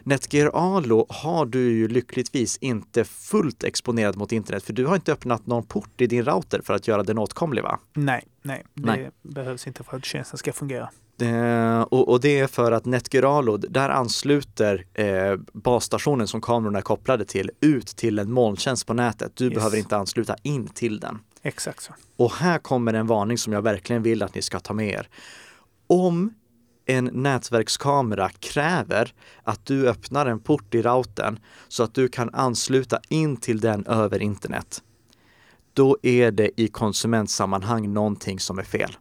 Netgear 0.03 0.51
Alo 0.53 1.05
har 1.09 1.45
du 1.45 1.59
ju 1.59 1.87
lyckligtvis 1.87 2.57
inte 2.61 3.03
fullt 3.03 3.63
exponerad 3.63 4.17
mot 4.17 4.31
internet 4.31 4.63
för 4.63 4.73
du 4.73 4.85
har 4.85 4.95
inte 4.95 5.11
öppnat 5.11 5.47
någon 5.47 5.63
port 5.63 6.01
i 6.01 6.07
din 6.07 6.25
router 6.25 6.61
för 6.63 6.73
att 6.73 6.87
göra 6.87 7.03
den 7.03 7.17
åtkomlig 7.17 7.63
va? 7.63 7.79
Nej, 7.93 8.23
nej, 8.43 8.63
det 8.73 8.85
nej. 8.85 9.11
behövs 9.21 9.67
inte 9.67 9.83
för 9.83 9.97
att 9.97 10.05
tjänsten 10.05 10.37
ska 10.37 10.53
fungera. 10.53 10.89
Eh, 11.21 11.81
och, 11.81 12.09
och, 12.09 12.21
det 12.21 12.39
är 12.39 12.47
för 12.47 12.71
att 12.71 12.85
NetGyralo, 12.85 13.57
där 13.57 13.89
ansluter 13.89 14.85
eh, 14.93 15.37
basstationen 15.53 16.27
som 16.27 16.41
kamerorna 16.41 16.79
är 16.79 16.83
kopplade 16.83 17.25
till 17.25 17.51
ut 17.61 17.87
till 17.87 18.19
en 18.19 18.31
molntjänst 18.31 18.87
på 18.87 18.93
nätet. 18.93 19.35
Du 19.35 19.45
yes. 19.45 19.55
behöver 19.55 19.77
inte 19.77 19.97
ansluta 19.97 20.35
in 20.43 20.67
till 20.67 20.99
den. 20.99 21.19
Exakt 21.41 21.83
så. 21.83 21.93
Och 22.15 22.31
här 22.31 22.59
kommer 22.59 22.93
en 22.93 23.07
varning 23.07 23.37
som 23.37 23.53
jag 23.53 23.61
verkligen 23.61 24.03
vill 24.03 24.23
att 24.23 24.35
ni 24.35 24.41
ska 24.41 24.59
ta 24.59 24.73
med 24.73 24.89
er. 24.89 25.09
Om 25.87 26.33
en 26.85 27.05
nätverkskamera 27.05 28.29
kräver 28.29 29.13
att 29.43 29.65
du 29.65 29.89
öppnar 29.89 30.25
en 30.25 30.39
port 30.39 30.75
i 30.75 30.81
routern 30.81 31.39
så 31.67 31.83
att 31.83 31.93
du 31.93 32.07
kan 32.07 32.33
ansluta 32.33 32.99
in 33.09 33.37
till 33.37 33.59
den 33.59 33.85
över 33.85 34.21
internet, 34.21 34.83
då 35.73 35.97
är 36.01 36.31
det 36.31 36.61
i 36.61 36.67
konsumentsammanhang 36.67 37.93
någonting 37.93 38.39
som 38.39 38.59
är 38.59 38.63
fel. 38.63 38.97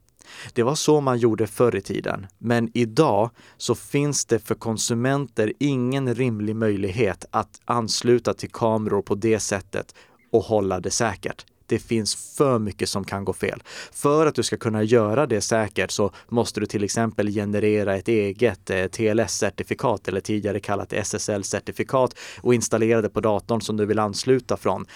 Det 0.53 0.63
var 0.63 0.75
så 0.75 1.01
man 1.01 1.19
gjorde 1.19 1.47
förr 1.47 1.77
i 1.77 1.81
tiden, 1.81 2.27
men 2.39 2.71
idag 2.75 3.31
så 3.57 3.75
finns 3.75 4.25
det 4.25 4.39
för 4.39 4.55
konsumenter 4.55 5.53
ingen 5.59 6.15
rimlig 6.15 6.57
möjlighet 6.57 7.25
att 7.31 7.61
ansluta 7.65 8.35
till 8.35 8.51
kameror 8.51 9.03
på 9.03 9.15
det 9.15 9.41
sättet 9.41 9.95
och 10.33 10.43
hålla 10.43 10.81
det 10.81 10.91
säkert 10.91 11.47
det 11.71 11.79
finns 11.79 12.37
för 12.37 12.59
mycket 12.59 12.89
som 12.89 13.05
kan 13.05 13.25
gå 13.25 13.33
fel. 13.33 13.63
För 13.93 14.27
att 14.27 14.35
du 14.35 14.43
ska 14.43 14.57
kunna 14.57 14.83
göra 14.83 15.27
det 15.27 15.41
säkert 15.41 15.91
så 15.91 16.13
måste 16.29 16.61
du 16.61 16.67
till 16.67 16.85
exempel 16.85 17.29
generera 17.29 17.97
ett 17.97 18.09
eget 18.09 18.71
eh, 18.71 18.77
TLS-certifikat 18.77 20.09
eller 20.09 20.21
tidigare 20.21 20.61
kallat 20.61 20.93
SSL-certifikat 20.93 22.17
och 22.41 22.55
installera 22.55 23.03
det 23.03 23.09
på 23.09 23.21
datorn 23.21 23.61
som 23.61 23.77
du 23.77 23.87
vill 23.87 23.99
ansluta 23.99 24.57
från. 24.57 24.87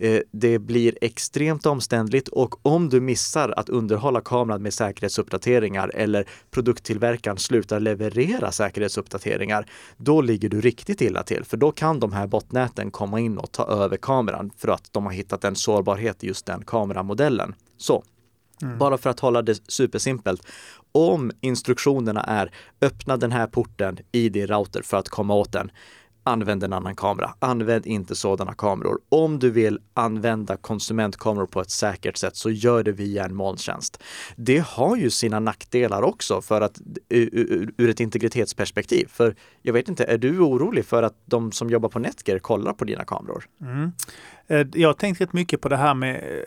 Eh, 0.00 0.20
det 0.30 0.58
blir 0.58 0.98
extremt 1.00 1.66
omständligt 1.66 2.28
och 2.28 2.66
om 2.66 2.88
du 2.88 3.00
missar 3.00 3.54
att 3.56 3.68
underhålla 3.68 4.20
kameran 4.20 4.62
med 4.62 4.74
säkerhetsuppdateringar 4.74 5.90
eller 5.94 6.26
produkttillverkaren 6.50 7.38
slutar 7.38 7.80
leverera 7.80 8.52
säkerhetsuppdateringar, 8.52 9.66
då 9.96 10.20
ligger 10.20 10.48
du 10.48 10.60
riktigt 10.60 11.00
illa 11.00 11.22
till. 11.22 11.44
För 11.44 11.56
då 11.56 11.72
kan 11.72 12.00
de 12.00 12.12
här 12.12 12.26
botnäten 12.26 12.90
komma 12.90 13.20
in 13.20 13.38
och 13.38 13.52
ta 13.52 13.66
över 13.66 13.96
kameran 13.96 14.50
för 14.56 14.68
att 14.68 14.92
de 14.92 15.04
har 15.04 15.12
hittat 15.12 15.44
en 15.44 15.56
sårbarhet 15.56 16.24
i 16.24 16.26
just 16.26 16.46
den 16.46 16.64
kameramodellen. 16.64 17.54
Så, 17.76 18.04
mm. 18.62 18.78
bara 18.78 18.98
för 18.98 19.10
att 19.10 19.20
hålla 19.20 19.42
det 19.42 19.70
supersimpelt. 19.70 20.46
Om 20.92 21.32
instruktionerna 21.40 22.22
är 22.22 22.50
öppna 22.80 23.16
den 23.16 23.32
här 23.32 23.46
porten 23.46 23.98
i 24.12 24.28
din 24.28 24.46
router 24.46 24.82
för 24.82 24.96
att 24.96 25.08
komma 25.08 25.34
åt 25.34 25.52
den 25.52 25.70
använd 26.22 26.64
en 26.64 26.72
annan 26.72 26.96
kamera. 26.96 27.34
Använd 27.38 27.86
inte 27.86 28.14
sådana 28.14 28.54
kameror. 28.54 28.98
Om 29.08 29.38
du 29.38 29.50
vill 29.50 29.78
använda 29.94 30.56
konsumentkameror 30.56 31.46
på 31.46 31.60
ett 31.60 31.70
säkert 31.70 32.16
sätt 32.16 32.36
så 32.36 32.50
gör 32.50 32.82
det 32.82 32.92
via 32.92 33.24
en 33.24 33.34
molntjänst. 33.34 34.02
Det 34.36 34.58
har 34.58 34.96
ju 34.96 35.10
sina 35.10 35.40
nackdelar 35.40 36.02
också 36.02 36.40
för 36.40 36.60
att 36.60 36.80
ur 37.08 37.90
ett 37.90 38.00
integritetsperspektiv. 38.00 39.06
För 39.06 39.34
jag 39.62 39.72
vet 39.72 39.88
inte, 39.88 40.04
är 40.04 40.18
du 40.18 40.38
orolig 40.40 40.84
för 40.84 41.02
att 41.02 41.14
de 41.24 41.52
som 41.52 41.70
jobbar 41.70 41.88
på 41.88 41.98
Netgear 41.98 42.38
kollar 42.38 42.72
på 42.72 42.84
dina 42.84 43.04
kameror? 43.04 43.44
Mm. 43.60 43.92
Eh, 44.46 44.66
jag 44.80 44.88
har 44.88 44.94
tänkt 44.94 45.20
rätt 45.20 45.32
mycket 45.32 45.60
på 45.60 45.68
det 45.68 45.76
här 45.76 45.94
med 45.94 46.16
eh, 46.16 46.44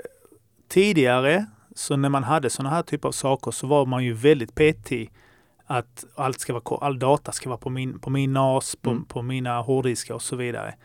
tidigare, 0.70 1.46
så 1.76 1.96
när 1.96 2.10
man 2.10 2.24
hade 2.24 2.50
sådana 2.50 2.76
här 2.76 2.84
typer 2.84 3.08
av 3.08 3.12
saker 3.12 3.52
så 3.52 3.68
var 3.68 3.86
man 3.86 4.04
ju 4.04 4.14
väldigt 4.14 4.56
petig 4.56 5.12
att 5.66 6.06
allt 6.16 6.40
ska 6.40 6.54
vara, 6.54 6.86
all 6.86 7.00
data 7.00 7.32
ska 7.32 7.50
vara 7.50 7.58
på 7.58 7.70
min, 7.70 8.00
på 8.00 8.10
min 8.10 8.34
NAS, 8.34 8.76
på, 8.76 8.90
mm. 8.90 9.06
på 9.06 9.22
mina 9.22 9.62
hårddiskar 9.62 10.16
och 10.16 10.22
så 10.22 10.36
vidare. 10.36 10.76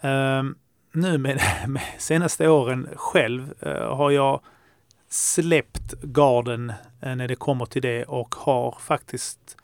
Um, 0.00 0.56
nu 0.92 1.18
med, 1.18 1.40
med 1.66 1.82
senaste 1.98 2.48
åren 2.48 2.88
själv 2.96 3.54
uh, 3.66 3.94
har 3.94 4.10
jag 4.10 4.40
släppt 5.08 6.02
garden 6.02 6.72
uh, 7.06 7.16
när 7.16 7.28
det 7.28 7.36
kommer 7.36 7.66
till 7.66 7.82
det 7.82 8.04
och 8.04 8.34
har 8.34 8.76
faktiskt 8.80 9.56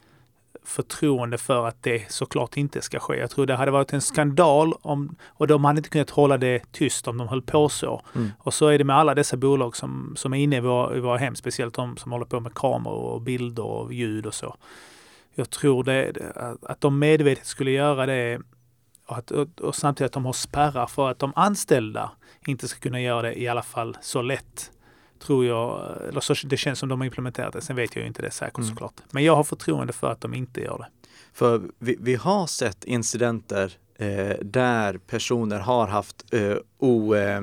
förtroende 0.68 1.38
för 1.38 1.66
att 1.66 1.82
det 1.82 2.12
såklart 2.12 2.56
inte 2.56 2.82
ska 2.82 2.98
ske. 2.98 3.16
Jag 3.16 3.30
tror 3.30 3.46
det 3.46 3.54
hade 3.54 3.70
varit 3.70 3.92
en 3.92 4.00
skandal 4.00 4.72
om, 4.82 5.16
och 5.26 5.46
de 5.46 5.64
hade 5.64 5.78
inte 5.78 5.90
kunnat 5.90 6.10
hålla 6.10 6.38
det 6.38 6.72
tyst 6.72 7.08
om 7.08 7.18
de 7.18 7.28
höll 7.28 7.42
på 7.42 7.68
så. 7.68 8.02
Mm. 8.14 8.30
Och 8.38 8.54
så 8.54 8.66
är 8.66 8.78
det 8.78 8.84
med 8.84 8.96
alla 8.96 9.14
dessa 9.14 9.36
bolag 9.36 9.76
som, 9.76 10.14
som 10.16 10.32
är 10.32 10.38
inne 10.38 10.56
i 10.56 10.60
våra, 10.60 10.96
i 10.96 11.00
våra 11.00 11.18
hem, 11.18 11.34
speciellt 11.34 11.74
de 11.74 11.96
som 11.96 12.12
håller 12.12 12.24
på 12.24 12.40
med 12.40 12.54
kameror 12.54 13.12
och 13.12 13.20
bilder 13.20 13.64
och 13.64 13.92
ljud 13.92 14.26
och 14.26 14.34
så. 14.34 14.56
Jag 15.34 15.50
tror 15.50 15.84
det, 15.84 16.12
att 16.62 16.80
de 16.80 16.98
medvetet 16.98 17.46
skulle 17.46 17.70
göra 17.70 18.06
det 18.06 18.40
och, 19.06 19.18
att, 19.18 19.30
och, 19.30 19.60
och 19.60 19.74
samtidigt 19.74 20.06
att 20.06 20.12
de 20.12 20.26
har 20.26 20.32
spärrar 20.32 20.86
för 20.86 21.10
att 21.10 21.18
de 21.18 21.32
anställda 21.36 22.10
inte 22.46 22.68
ska 22.68 22.80
kunna 22.80 23.00
göra 23.00 23.22
det 23.22 23.40
i 23.40 23.48
alla 23.48 23.62
fall 23.62 23.96
så 24.00 24.22
lätt 24.22 24.70
tror 25.18 25.46
jag, 25.46 25.96
eller 26.08 26.20
så 26.20 26.34
det 26.44 26.56
känns 26.56 26.78
som 26.78 26.88
de 26.88 27.00
har 27.00 27.06
implementerat 27.06 27.52
det. 27.52 27.60
Sen 27.60 27.76
vet 27.76 27.96
jag 27.96 28.02
ju 28.02 28.08
inte 28.08 28.22
det 28.22 28.30
säkert 28.30 28.58
mm. 28.58 28.70
såklart. 28.70 28.94
Men 29.10 29.24
jag 29.24 29.36
har 29.36 29.44
förtroende 29.44 29.92
för 29.92 30.12
att 30.12 30.20
de 30.20 30.34
inte 30.34 30.60
gör 30.60 30.78
det. 30.78 31.08
För 31.32 31.62
vi, 31.78 31.96
vi 32.00 32.14
har 32.14 32.46
sett 32.46 32.84
incidenter 32.84 33.72
eh, 33.98 34.36
där 34.42 34.98
personer 34.98 35.58
har 35.58 35.86
haft 35.86 36.34
eh, 36.34 36.56
o, 36.78 37.14
eh, 37.14 37.36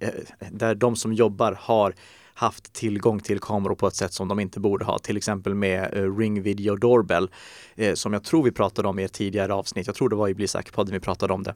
eh, 0.00 0.10
där 0.50 0.74
de 0.74 0.96
som 0.96 1.12
jobbar 1.12 1.58
har 1.60 1.94
haft 2.36 2.72
tillgång 2.72 3.20
till 3.20 3.40
kameror 3.40 3.74
på 3.74 3.86
ett 3.86 3.94
sätt 3.94 4.12
som 4.12 4.28
de 4.28 4.40
inte 4.40 4.60
borde 4.60 4.84
ha. 4.84 4.98
Till 4.98 5.16
exempel 5.16 5.54
med 5.54 5.96
uh, 5.96 6.18
Ring 6.18 6.42
Video 6.42 6.76
Doorbell 6.76 7.30
eh, 7.74 7.94
som 7.94 8.12
jag 8.12 8.24
tror 8.24 8.42
vi 8.42 8.52
pratade 8.52 8.88
om 8.88 8.98
i 8.98 9.04
ett 9.04 9.12
tidigare 9.12 9.54
avsnitt. 9.54 9.86
Jag 9.86 9.96
tror 9.96 10.08
det 10.08 10.16
var 10.16 10.28
i 10.28 10.34
Bli 10.34 10.48
säker-podden 10.48 10.92
vi 10.92 11.00
pratade 11.00 11.32
om 11.32 11.42
det. 11.42 11.54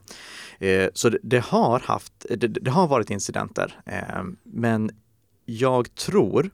Eh, 0.67 0.89
så 0.93 1.09
det, 1.09 1.17
det, 1.23 1.39
har 1.45 1.79
haft, 1.79 2.13
det, 2.29 2.47
det, 2.47 2.71
har 2.71 2.87
varit 2.87 3.09
incidenter. 3.09 3.79
Eh, 3.85 4.23
men 4.43 4.91
jag 5.45 5.95
tror 5.95 6.49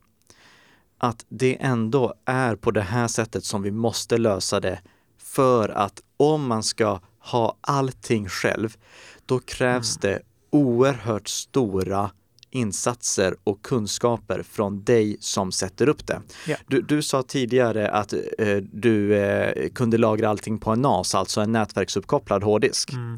att 0.97 1.25
det 1.29 1.61
ändå 1.61 2.13
är 2.25 2.55
på 2.55 2.71
det 2.71 2.81
här 2.81 3.07
sättet 3.07 3.45
som 3.45 3.61
vi 3.61 3.71
måste 3.71 4.17
lösa 4.17 4.59
det. 4.59 4.81
För 5.17 5.69
att 5.69 6.01
om 6.17 6.47
man 6.47 6.63
ska 6.63 6.99
ha 7.19 7.57
allting 7.61 8.29
själv, 8.29 8.77
då 9.25 9.39
krävs 9.39 9.97
mm. 9.97 10.01
det 10.01 10.21
oerhört 10.49 11.27
stora 11.27 12.11
insatser 12.51 13.35
och 13.43 13.61
kunskaper 13.61 14.43
från 14.43 14.83
dig 14.83 15.17
som 15.19 15.51
sätter 15.51 15.89
upp 15.89 16.07
det. 16.07 16.21
Yeah. 16.47 16.61
Du, 16.67 16.81
du, 16.81 17.01
sa 17.01 17.23
tidigare 17.23 17.89
att 17.89 18.13
eh, 18.13 18.57
du 18.57 19.15
eh, 19.15 19.69
kunde 19.69 19.97
lagra 19.97 20.29
allting 20.29 20.57
på 20.57 20.71
en 20.71 20.81
NAS, 20.81 21.15
alltså 21.15 21.41
en 21.41 21.51
nätverksuppkopplad 21.51 22.43
hårddisk. 22.43 22.93
Mm. 22.93 23.17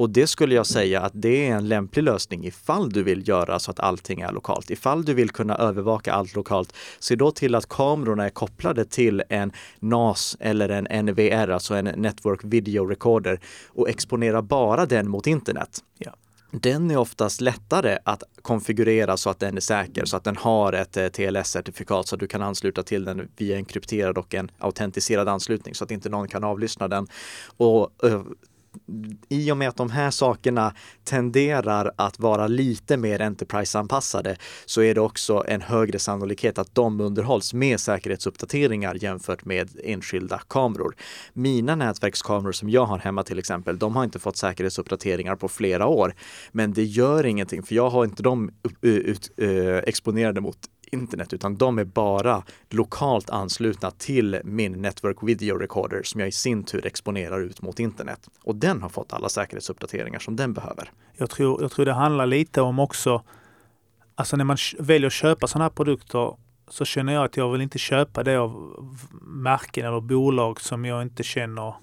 Och 0.00 0.10
det 0.10 0.26
skulle 0.26 0.54
jag 0.54 0.66
säga 0.66 1.00
att 1.00 1.12
det 1.14 1.48
är 1.48 1.56
en 1.56 1.68
lämplig 1.68 2.02
lösning 2.02 2.46
ifall 2.46 2.90
du 2.90 3.02
vill 3.02 3.28
göra 3.28 3.58
så 3.58 3.70
att 3.70 3.80
allting 3.80 4.20
är 4.20 4.32
lokalt. 4.32 4.70
Ifall 4.70 5.04
du 5.04 5.14
vill 5.14 5.30
kunna 5.30 5.56
övervaka 5.56 6.12
allt 6.12 6.34
lokalt, 6.34 6.74
se 6.98 7.16
då 7.16 7.30
till 7.30 7.54
att 7.54 7.68
kamerorna 7.68 8.24
är 8.24 8.30
kopplade 8.30 8.84
till 8.84 9.22
en 9.28 9.52
NAS 9.80 10.36
eller 10.40 10.68
en 10.68 11.04
NVR, 11.06 11.48
alltså 11.48 11.74
en 11.74 11.84
Network 11.84 12.40
Video 12.44 12.86
Recorder 12.86 13.40
och 13.68 13.88
exponera 13.88 14.42
bara 14.42 14.86
den 14.86 15.08
mot 15.08 15.26
internet. 15.26 15.78
Ja 15.98 16.14
den 16.50 16.90
är 16.90 16.96
oftast 16.96 17.40
lättare 17.40 17.98
att 18.04 18.22
konfigurera 18.42 19.16
så 19.16 19.30
att 19.30 19.38
den 19.38 19.56
är 19.56 19.60
säker, 19.60 20.04
så 20.04 20.16
att 20.16 20.24
den 20.24 20.36
har 20.36 20.72
ett 20.72 20.96
eh, 20.96 21.04
TLS-certifikat 21.04 22.06
så 22.06 22.14
att 22.14 22.20
du 22.20 22.26
kan 22.26 22.42
ansluta 22.42 22.82
till 22.82 23.04
den 23.04 23.28
via 23.36 23.56
en 23.56 23.64
krypterad 23.64 24.18
och 24.18 24.34
en 24.34 24.50
autentiserad 24.58 25.28
anslutning 25.28 25.74
så 25.74 25.84
att 25.84 25.90
inte 25.90 26.08
någon 26.08 26.28
kan 26.28 26.44
avlyssna 26.44 26.88
den. 26.88 27.06
Och 27.56 28.04
eh, 28.04 28.22
i 29.28 29.52
och 29.52 29.56
med 29.56 29.68
att 29.68 29.76
de 29.76 29.90
här 29.90 30.10
sakerna 30.10 30.74
tenderar 31.04 31.92
att 31.96 32.18
vara 32.18 32.46
lite 32.46 32.96
mer 32.96 33.20
Enterprise-anpassade 33.20 34.36
så 34.66 34.82
är 34.82 34.94
det 34.94 35.00
också 35.00 35.44
en 35.48 35.60
högre 35.60 35.98
sannolikhet 35.98 36.58
att 36.58 36.74
de 36.74 37.00
underhålls 37.00 37.54
med 37.54 37.80
säkerhetsuppdateringar 37.80 38.94
jämfört 39.00 39.44
med 39.44 39.70
enskilda 39.84 40.40
kameror. 40.48 40.96
Mina 41.32 41.74
nätverkskameror 41.74 42.52
som 42.52 42.70
jag 42.70 42.86
har 42.86 42.98
hemma 42.98 43.22
till 43.22 43.38
exempel, 43.38 43.78
de 43.78 43.96
har 43.96 44.04
inte 44.04 44.18
fått 44.18 44.36
säkerhetsuppdateringar 44.36 45.36
på 45.36 45.48
flera 45.48 45.86
år. 45.86 46.14
Men 46.52 46.72
det 46.72 46.84
gör 46.84 47.26
ingenting 47.26 47.62
för 47.62 47.74
jag 47.74 47.90
har 47.90 48.04
inte 48.04 48.22
dem 48.22 48.50
eh, 48.82 48.90
ut, 48.90 49.30
uh, 49.42 49.76
exponerade 49.76 50.40
mot 50.40 50.58
internet, 50.90 51.32
utan 51.32 51.56
de 51.56 51.78
är 51.78 51.84
bara 51.84 52.42
lokalt 52.70 53.30
anslutna 53.30 53.90
till 53.90 54.40
min 54.44 54.72
Network 54.72 55.16
Video 55.22 55.56
Recorder 55.56 56.02
som 56.02 56.20
jag 56.20 56.28
i 56.28 56.32
sin 56.32 56.64
tur 56.64 56.86
exponerar 56.86 57.40
ut 57.40 57.62
mot 57.62 57.80
internet. 57.80 58.28
Och 58.42 58.56
den 58.56 58.82
har 58.82 58.88
fått 58.88 59.12
alla 59.12 59.28
säkerhetsuppdateringar 59.28 60.18
som 60.18 60.36
den 60.36 60.52
behöver. 60.52 60.90
Jag 61.16 61.30
tror, 61.30 61.62
jag 61.62 61.70
tror 61.70 61.84
det 61.84 61.92
handlar 61.92 62.26
lite 62.26 62.60
om 62.60 62.78
också, 62.78 63.22
alltså 64.14 64.36
när 64.36 64.44
man 64.44 64.56
väljer 64.78 65.06
att 65.06 65.12
köpa 65.12 65.46
sådana 65.46 65.64
här 65.64 65.70
produkter 65.70 66.36
så 66.68 66.84
känner 66.84 67.12
jag 67.12 67.24
att 67.24 67.36
jag 67.36 67.52
vill 67.52 67.60
inte 67.60 67.78
köpa 67.78 68.22
det 68.22 68.36
av 68.36 68.74
märken 69.22 69.86
eller 69.86 70.00
bolag 70.00 70.60
som 70.60 70.84
jag 70.84 71.02
inte 71.02 71.22
känner 71.22 71.74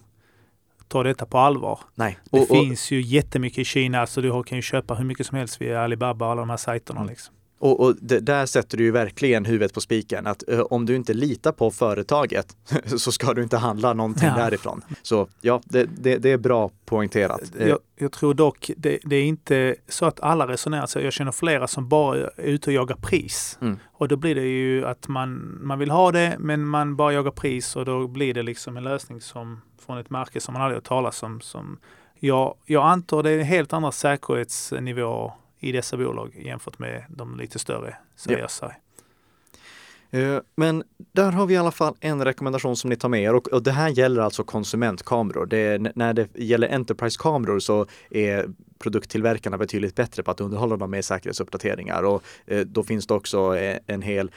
tar 0.87 1.03
detta 1.03 1.25
på 1.25 1.37
allvar. 1.37 1.79
Nej. 1.95 2.17
Det 2.31 2.39
och, 2.39 2.47
finns 2.47 2.91
ju 2.91 3.01
jättemycket 3.01 3.59
i 3.59 3.65
Kina 3.65 4.07
så 4.07 4.21
du 4.21 4.43
kan 4.43 4.57
ju 4.57 4.61
köpa 4.61 4.93
hur 4.93 5.05
mycket 5.05 5.27
som 5.27 5.37
helst 5.37 5.61
via 5.61 5.83
Alibaba 5.83 6.25
och 6.25 6.31
alla 6.31 6.41
de 6.41 6.49
här 6.49 6.57
sajterna. 6.57 6.99
Mm. 6.99 7.09
Liksom. 7.09 7.35
Och, 7.59 7.79
och 7.79 7.95
det, 8.01 8.19
där 8.19 8.45
sätter 8.45 8.77
du 8.77 8.83
ju 8.83 8.91
verkligen 8.91 9.45
huvudet 9.45 9.73
på 9.73 9.81
spiken 9.81 10.27
att 10.27 10.43
uh, 10.51 10.59
om 10.59 10.85
du 10.85 10.95
inte 10.95 11.13
litar 11.13 11.51
på 11.51 11.71
företaget 11.71 12.57
så 12.97 13.11
ska 13.11 13.33
du 13.33 13.43
inte 13.43 13.57
handla 13.57 13.93
någonting 13.93 14.27
ja. 14.27 14.35
därifrån. 14.35 14.81
Så 15.01 15.27
ja, 15.41 15.61
det, 15.65 15.89
det, 15.97 16.17
det 16.17 16.31
är 16.31 16.37
bra 16.37 16.71
poängterat. 16.85 17.41
Eh, 17.59 17.67
jag, 17.67 17.79
jag 17.95 18.11
tror 18.11 18.33
dock 18.33 18.71
det, 18.77 18.99
det, 19.03 19.15
är 19.15 19.23
inte 19.23 19.75
så 19.87 20.05
att 20.05 20.19
alla 20.19 20.47
resonerar 20.47 20.85
så. 20.85 20.99
Jag 20.99 21.13
känner 21.13 21.31
flera 21.31 21.67
som 21.67 21.89
bara 21.89 22.17
är 22.17 22.31
ute 22.37 22.69
och 22.69 22.73
jagar 22.73 22.95
pris. 22.95 23.57
Mm. 23.61 23.79
Och 23.93 24.07
då 24.07 24.15
blir 24.15 24.35
det 24.35 24.47
ju 24.47 24.85
att 24.85 25.07
man, 25.07 25.59
man 25.61 25.79
vill 25.79 25.91
ha 25.91 26.11
det 26.11 26.35
men 26.39 26.67
man 26.67 26.95
bara 26.95 27.13
jagar 27.13 27.31
pris 27.31 27.75
och 27.75 27.85
då 27.85 28.07
blir 28.07 28.33
det 28.33 28.43
liksom 28.43 28.77
en 28.77 28.83
lösning 28.83 29.21
som 29.21 29.61
från 29.85 29.97
ett 29.97 30.09
märke 30.09 30.39
som 30.39 30.53
man 30.53 30.61
aldrig 30.61 30.77
har 30.77 30.81
talat 30.81 31.23
om. 31.23 31.41
Som 31.41 31.79
jag, 32.19 32.55
jag 32.65 32.85
antar 32.85 33.23
det 33.23 33.31
är 33.31 33.43
helt 33.43 33.73
andra 33.73 33.91
säkerhetsnivåer 33.91 35.31
i 35.59 35.71
dessa 35.71 35.97
bolag 35.97 36.35
jämfört 36.35 36.79
med 36.79 37.05
de 37.09 37.37
lite 37.37 37.59
större 37.59 37.95
seriösa. 38.15 38.65
Ja. 38.65 38.86
Eh, 40.17 40.39
men 40.55 40.83
där 41.11 41.31
har 41.31 41.45
vi 41.45 41.53
i 41.53 41.57
alla 41.57 41.71
fall 41.71 41.95
en 41.99 42.25
rekommendation 42.25 42.75
som 42.75 42.89
ni 42.89 42.95
tar 42.95 43.09
med 43.09 43.23
er 43.23 43.33
och, 43.33 43.47
och 43.47 43.63
det 43.63 43.71
här 43.71 43.89
gäller 43.89 44.21
alltså 44.21 44.43
konsumentkameror. 44.43 45.45
Det, 45.45 45.95
när 45.95 46.13
det 46.13 46.27
gäller 46.35 46.67
Enterprise-kameror 46.67 47.59
så 47.59 47.85
är 48.09 48.49
produkttillverkarna 48.79 49.57
betydligt 49.57 49.95
bättre 49.95 50.23
på 50.23 50.31
att 50.31 50.41
underhålla 50.41 50.77
dem 50.77 50.91
med 50.91 51.05
säkerhetsuppdateringar 51.05 52.03
och 52.03 52.23
eh, 52.45 52.59
då 52.59 52.83
finns 52.83 53.07
det 53.07 53.13
också 53.13 53.57
eh, 53.57 53.77
en 53.87 54.01
hel 54.01 54.31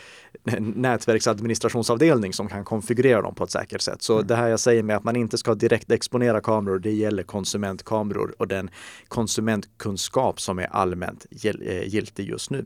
nätverksadministrationsavdelning 0.59 2.33
som 2.33 2.49
kan 2.49 2.65
konfigurera 2.65 3.23
dem 3.23 3.35
på 3.35 3.45
ett 3.45 3.51
säkert 3.51 3.81
sätt. 3.81 4.03
Så 4.03 4.15
mm. 4.15 4.27
det 4.27 4.37
här 4.37 4.49
jag 4.49 4.61
säger 4.61 4.83
med 4.83 4.97
att 4.97 5.05
man 5.05 5.17
inte 5.17 5.39
ska 5.39 5.55
direkt 5.55 5.91
exponera 5.91 6.41
kameror, 6.41 6.79
det 6.79 6.93
gäller 6.93 7.23
konsumentkameror 7.23 8.35
och 8.39 8.49
den 8.49 8.71
konsumentkunskap 9.09 10.41
som 10.41 10.59
är 10.59 10.67
allmänt 10.67 11.27
giltig 11.31 12.29
just 12.29 12.51
nu. 12.51 12.65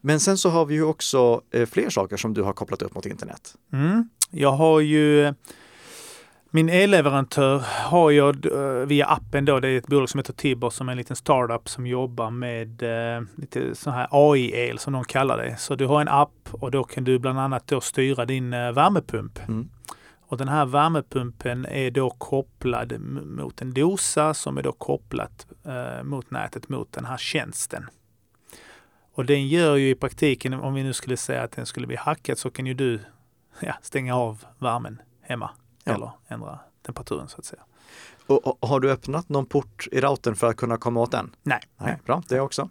Men 0.00 0.20
sen 0.20 0.38
så 0.38 0.50
har 0.50 0.66
vi 0.66 0.74
ju 0.74 0.82
också 0.82 1.42
eh, 1.50 1.66
fler 1.66 1.90
saker 1.90 2.16
som 2.16 2.34
du 2.34 2.42
har 2.42 2.52
kopplat 2.52 2.82
upp 2.82 2.94
mot 2.94 3.06
internet. 3.06 3.54
Mm. 3.72 4.08
Jag 4.30 4.52
har 4.52 4.80
ju 4.80 5.34
min 6.50 6.68
elleverantör 6.68 7.62
har 7.84 8.10
jag 8.10 8.46
uh, 8.46 8.86
via 8.86 9.06
appen 9.06 9.44
då, 9.44 9.60
det 9.60 9.68
är 9.68 9.78
ett 9.78 9.86
bolag 9.86 10.08
som 10.08 10.18
heter 10.18 10.32
Tibor 10.32 10.70
som 10.70 10.88
är 10.88 10.92
en 10.92 10.98
liten 10.98 11.16
startup 11.16 11.68
som 11.68 11.86
jobbar 11.86 12.30
med 12.30 12.82
uh, 12.82 13.26
lite 13.36 13.74
sån 13.74 13.92
här 13.92 14.08
AI-el 14.10 14.78
som 14.78 14.92
de 14.92 15.04
kallar 15.04 15.38
det. 15.38 15.56
Så 15.56 15.74
du 15.74 15.86
har 15.86 16.00
en 16.00 16.08
app 16.08 16.48
och 16.50 16.70
då 16.70 16.84
kan 16.84 17.04
du 17.04 17.18
bland 17.18 17.40
annat 17.40 17.66
då 17.66 17.80
styra 17.80 18.24
din 18.24 18.54
uh, 18.54 18.72
värmepump. 18.72 19.38
Mm. 19.48 19.68
Och 20.20 20.38
den 20.38 20.48
här 20.48 20.66
värmepumpen 20.66 21.66
är 21.66 21.90
då 21.90 22.10
kopplad 22.10 23.00
mot 23.00 23.62
en 23.62 23.74
dosa 23.74 24.34
som 24.34 24.58
är 24.58 24.62
då 24.62 24.72
kopplat 24.72 25.46
mot 26.02 26.30
nätet 26.30 26.68
mot 26.68 26.92
den 26.92 27.04
här 27.04 27.16
tjänsten. 27.16 27.86
Och 29.18 29.24
den 29.24 29.48
gör 29.48 29.76
ju 29.76 29.90
i 29.90 29.94
praktiken, 29.94 30.54
om 30.54 30.74
vi 30.74 30.82
nu 30.82 30.92
skulle 30.92 31.16
säga 31.16 31.42
att 31.42 31.52
den 31.52 31.66
skulle 31.66 31.86
bli 31.86 31.96
hackad, 31.96 32.38
så 32.38 32.50
kan 32.50 32.66
ju 32.66 32.74
du 32.74 33.00
ja, 33.60 33.74
stänga 33.82 34.16
av 34.16 34.44
värmen 34.58 35.02
hemma 35.20 35.50
ja. 35.84 35.94
eller 35.94 36.10
ändra 36.28 36.58
temperaturen 36.86 37.28
så 37.28 37.38
att 37.38 37.44
säga. 37.44 37.62
Och, 38.26 38.46
och, 38.46 38.68
har 38.68 38.80
du 38.80 38.90
öppnat 38.90 39.28
någon 39.28 39.46
port 39.46 39.88
i 39.92 40.00
routern 40.00 40.36
för 40.36 40.46
att 40.46 40.56
kunna 40.56 40.76
komma 40.76 41.00
åt 41.00 41.10
den? 41.10 41.34
Nej. 41.42 41.60
Nej 41.76 41.98
bra, 42.06 42.22
det 42.28 42.40
också. 42.40 42.70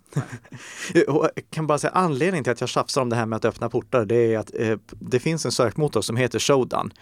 jag 0.93 1.29
kan 1.49 1.67
bara 1.67 1.77
säga 1.77 1.91
anledningen 1.91 2.43
till 2.43 2.51
att 2.51 2.61
jag 2.61 2.69
tjafsar 2.69 3.01
om 3.01 3.09
det 3.09 3.15
här 3.15 3.25
med 3.25 3.37
att 3.37 3.45
öppna 3.45 3.69
portar, 3.69 4.05
det 4.05 4.15
är 4.15 4.39
att 4.39 4.51
eh, 4.59 4.77
det 4.89 5.19
finns 5.19 5.45
en 5.45 5.51
sökmotor 5.51 6.01
som 6.01 6.17
heter 6.17 6.39
Showdown 6.39 6.93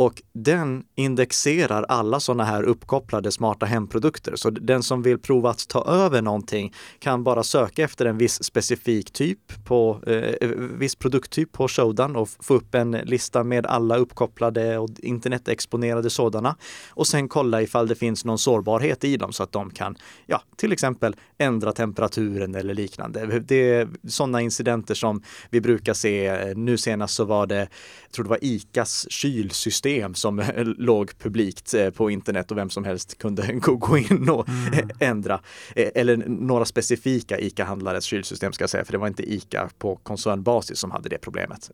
och 0.00 0.22
den 0.32 0.84
indexerar 0.94 1.82
alla 1.82 2.20
sådana 2.20 2.44
här 2.44 2.62
uppkopplade 2.62 3.32
smarta 3.32 3.66
hemprodukter. 3.66 4.36
Så 4.36 4.50
den 4.50 4.82
som 4.82 5.02
vill 5.02 5.18
prova 5.18 5.50
att 5.50 5.68
ta 5.68 5.84
över 5.84 6.22
någonting 6.22 6.74
kan 6.98 7.24
bara 7.24 7.42
söka 7.42 7.84
efter 7.84 8.06
en 8.06 8.18
viss 8.18 8.44
specifik 8.44 9.10
typ 9.10 9.64
på 9.64 10.00
eh, 10.06 10.14
eh 10.14 10.48
viss 10.50 10.96
produkttyp 10.96 11.52
på 11.52 11.68
Showdown 11.68 12.16
och 12.16 12.28
få 12.40 12.54
upp 12.54 12.74
en 12.74 12.90
lista 12.90 13.44
med 13.44 13.66
alla 13.66 13.96
uppkopplade 13.96 14.78
och 14.78 14.90
internetexponerade 14.98 16.10
sådana 16.10 16.56
och 16.90 17.06
sen 17.06 17.28
kolla 17.28 17.62
ifall 17.62 17.88
det 17.88 17.94
finns 17.94 18.24
någon 18.24 18.38
sårbarhet 18.38 19.04
i 19.04 19.16
dem 19.16 19.32
så 19.32 19.42
att 19.42 19.52
de 19.52 19.70
kan, 19.70 19.96
ja, 20.26 20.42
till 20.56 20.72
exempel 20.72 21.16
ändra 21.38 21.72
temperaturen 21.72 22.54
eller 22.54 22.74
liknande. 22.74 23.40
Det 23.40 23.70
är 23.74 23.88
sådana 24.08 24.40
incidenter 24.40 24.94
som 24.94 25.22
vi 25.50 25.60
brukar 25.60 25.94
se. 25.94 26.54
Nu 26.56 26.76
senast 26.76 27.14
så 27.14 27.24
var 27.24 27.46
det, 27.46 27.68
jag 28.02 28.12
tror 28.12 28.24
det 28.24 28.30
var 28.30 28.44
ICAs 28.44 29.06
kylsystem 29.10 29.89
som 30.14 30.42
låg 30.78 31.18
publikt 31.18 31.74
eh, 31.74 31.90
på 31.90 32.10
internet 32.10 32.50
och 32.50 32.56
vem 32.56 32.70
som 32.70 32.84
helst 32.84 33.18
kunde 33.18 33.52
gå 33.62 33.98
in 33.98 34.28
och 34.28 34.48
mm. 34.48 34.90
ändra. 35.00 35.40
Eh, 35.76 35.88
eller 35.94 36.16
några 36.26 36.64
specifika 36.64 37.38
ICA-handlares 37.38 38.04
kylsystem 38.04 38.52
ska 38.52 38.62
jag 38.62 38.70
säga, 38.70 38.84
för 38.84 38.92
det 38.92 38.98
var 38.98 39.08
inte 39.08 39.32
ICA 39.32 39.70
på 39.78 39.96
koncernbasis 39.96 40.78
som 40.78 40.90
hade 40.90 41.08
det 41.08 41.18
problemet. 41.18 41.70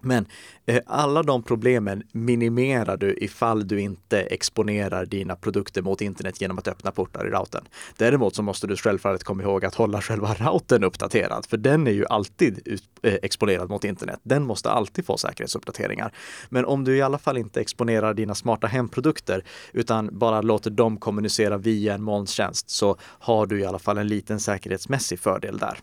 Men 0.00 0.26
eh, 0.66 0.82
alla 0.86 1.22
de 1.22 1.42
problemen 1.42 2.02
minimerar 2.12 2.96
du 2.96 3.16
ifall 3.20 3.68
du 3.68 3.80
inte 3.80 4.20
exponerar 4.20 5.06
dina 5.06 5.36
produkter 5.36 5.82
mot 5.82 6.00
internet 6.00 6.40
genom 6.40 6.58
att 6.58 6.68
öppna 6.68 6.90
portar 6.90 7.26
i 7.26 7.30
routern. 7.30 7.64
Däremot 7.96 8.34
så 8.34 8.42
måste 8.42 8.66
du 8.66 8.76
självfallet 8.76 9.24
komma 9.24 9.42
ihåg 9.42 9.64
att 9.64 9.74
hålla 9.74 10.00
själva 10.00 10.34
routern 10.34 10.84
uppdaterad, 10.84 11.46
för 11.46 11.56
den 11.56 11.86
är 11.86 11.90
ju 11.90 12.06
alltid 12.06 12.60
ut, 12.64 12.84
eh, 13.02 13.14
exponerad 13.22 13.70
mot 13.70 13.84
internet. 13.84 14.20
Den 14.22 14.44
måste 14.44 14.70
alltid 14.70 15.06
få 15.06 15.16
säkerhetsuppdateringar. 15.16 16.12
Men 16.48 16.64
om 16.64 16.84
du 16.84 16.96
i 16.96 17.02
alla 17.02 17.18
fall 17.18 17.38
inte 17.38 17.60
exponerar 17.60 18.14
dina 18.14 18.34
smarta 18.34 18.66
hemprodukter 18.66 19.44
utan 19.72 20.18
bara 20.18 20.42
låter 20.42 20.70
dem 20.70 20.96
kommunicera 20.96 21.58
via 21.58 21.94
en 21.94 22.02
molntjänst 22.02 22.70
så 22.70 22.96
har 23.00 23.46
du 23.46 23.60
i 23.60 23.64
alla 23.64 23.78
fall 23.78 23.98
en 23.98 24.08
liten 24.08 24.40
säkerhetsmässig 24.40 25.20
fördel 25.20 25.58
där. 25.58 25.78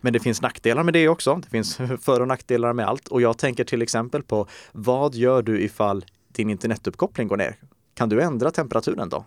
Men 0.00 0.12
det 0.12 0.20
finns 0.20 0.42
nackdelar 0.42 0.82
med 0.82 0.94
det 0.94 1.08
också. 1.08 1.34
Det 1.34 1.50
finns 1.50 1.76
för 2.00 2.20
och 2.20 2.28
nackdelar 2.28 2.72
med 2.72 2.86
allt. 2.86 3.08
Och 3.08 3.22
jag 3.22 3.38
tänker 3.38 3.64
till 3.64 3.82
exempel 3.82 4.22
på 4.22 4.46
vad 4.72 5.14
gör 5.14 5.42
du 5.42 5.60
ifall 5.60 6.04
din 6.28 6.50
internetuppkoppling 6.50 7.28
går 7.28 7.36
ner? 7.36 7.56
Kan 7.94 8.08
du 8.08 8.22
ändra 8.22 8.50
temperaturen 8.50 9.08
då? 9.08 9.24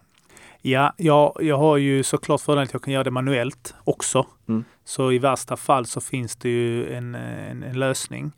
Ja, 0.61 0.93
jag, 0.97 1.37
jag 1.41 1.57
har 1.57 1.77
ju 1.77 2.03
såklart 2.03 2.41
fördelen 2.41 2.63
att 2.63 2.73
jag 2.73 2.81
kan 2.81 2.93
göra 2.93 3.03
det 3.03 3.11
manuellt 3.11 3.73
också. 3.83 4.25
Mm. 4.49 4.63
Så 4.85 5.11
i 5.11 5.19
värsta 5.19 5.57
fall 5.57 5.85
så 5.85 6.01
finns 6.01 6.35
det 6.35 6.49
ju 6.49 6.93
en, 6.93 7.15
en, 7.15 7.63
en 7.63 7.79
lösning. 7.79 8.31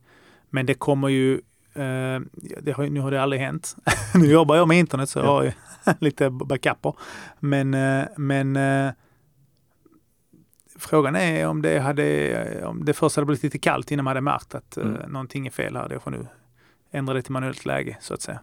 Men 0.50 0.66
det 0.66 0.74
kommer 0.74 1.08
ju, 1.08 1.34
eh, 1.74 2.20
det 2.62 2.72
har, 2.76 2.90
nu 2.90 3.00
har 3.00 3.12
det 3.12 3.22
aldrig 3.22 3.42
hänt. 3.42 3.76
nu 4.16 4.26
jobbar 4.26 4.56
jag 4.56 4.68
med 4.68 4.80
internet 4.80 5.10
så 5.10 5.20
jag 5.20 5.26
har 5.26 5.44
ju 5.44 5.52
lite 6.00 6.30
backuper. 6.30 6.94
Men, 7.40 7.74
eh, 7.74 8.06
men 8.18 8.56
eh, 8.56 8.92
Frågan 10.80 11.16
är 11.16 11.48
om 11.48 11.62
det, 11.62 11.80
hade, 11.80 12.66
om 12.66 12.86
det 12.86 12.94
först 12.94 13.16
hade 13.16 13.26
blivit 13.26 13.44
lite 13.44 13.60
kallt 13.60 13.92
innan 13.92 14.04
man 14.04 14.10
hade 14.12 14.22
märkt 14.22 14.56
att 14.56 14.78
mm. 14.78 14.96
uh, 14.96 15.08
någonting 15.08 15.48
är 15.48 15.52
fel 15.52 15.76
här. 15.76 15.90
Jag 15.92 16.02
får 16.02 16.12
nu 16.12 16.28
ändra 16.92 17.14
det 17.14 17.22
till 17.22 17.32
manuellt 17.32 17.66
läge 17.66 17.98
så 18.02 18.14
att 18.14 18.22
säga. 18.22 18.40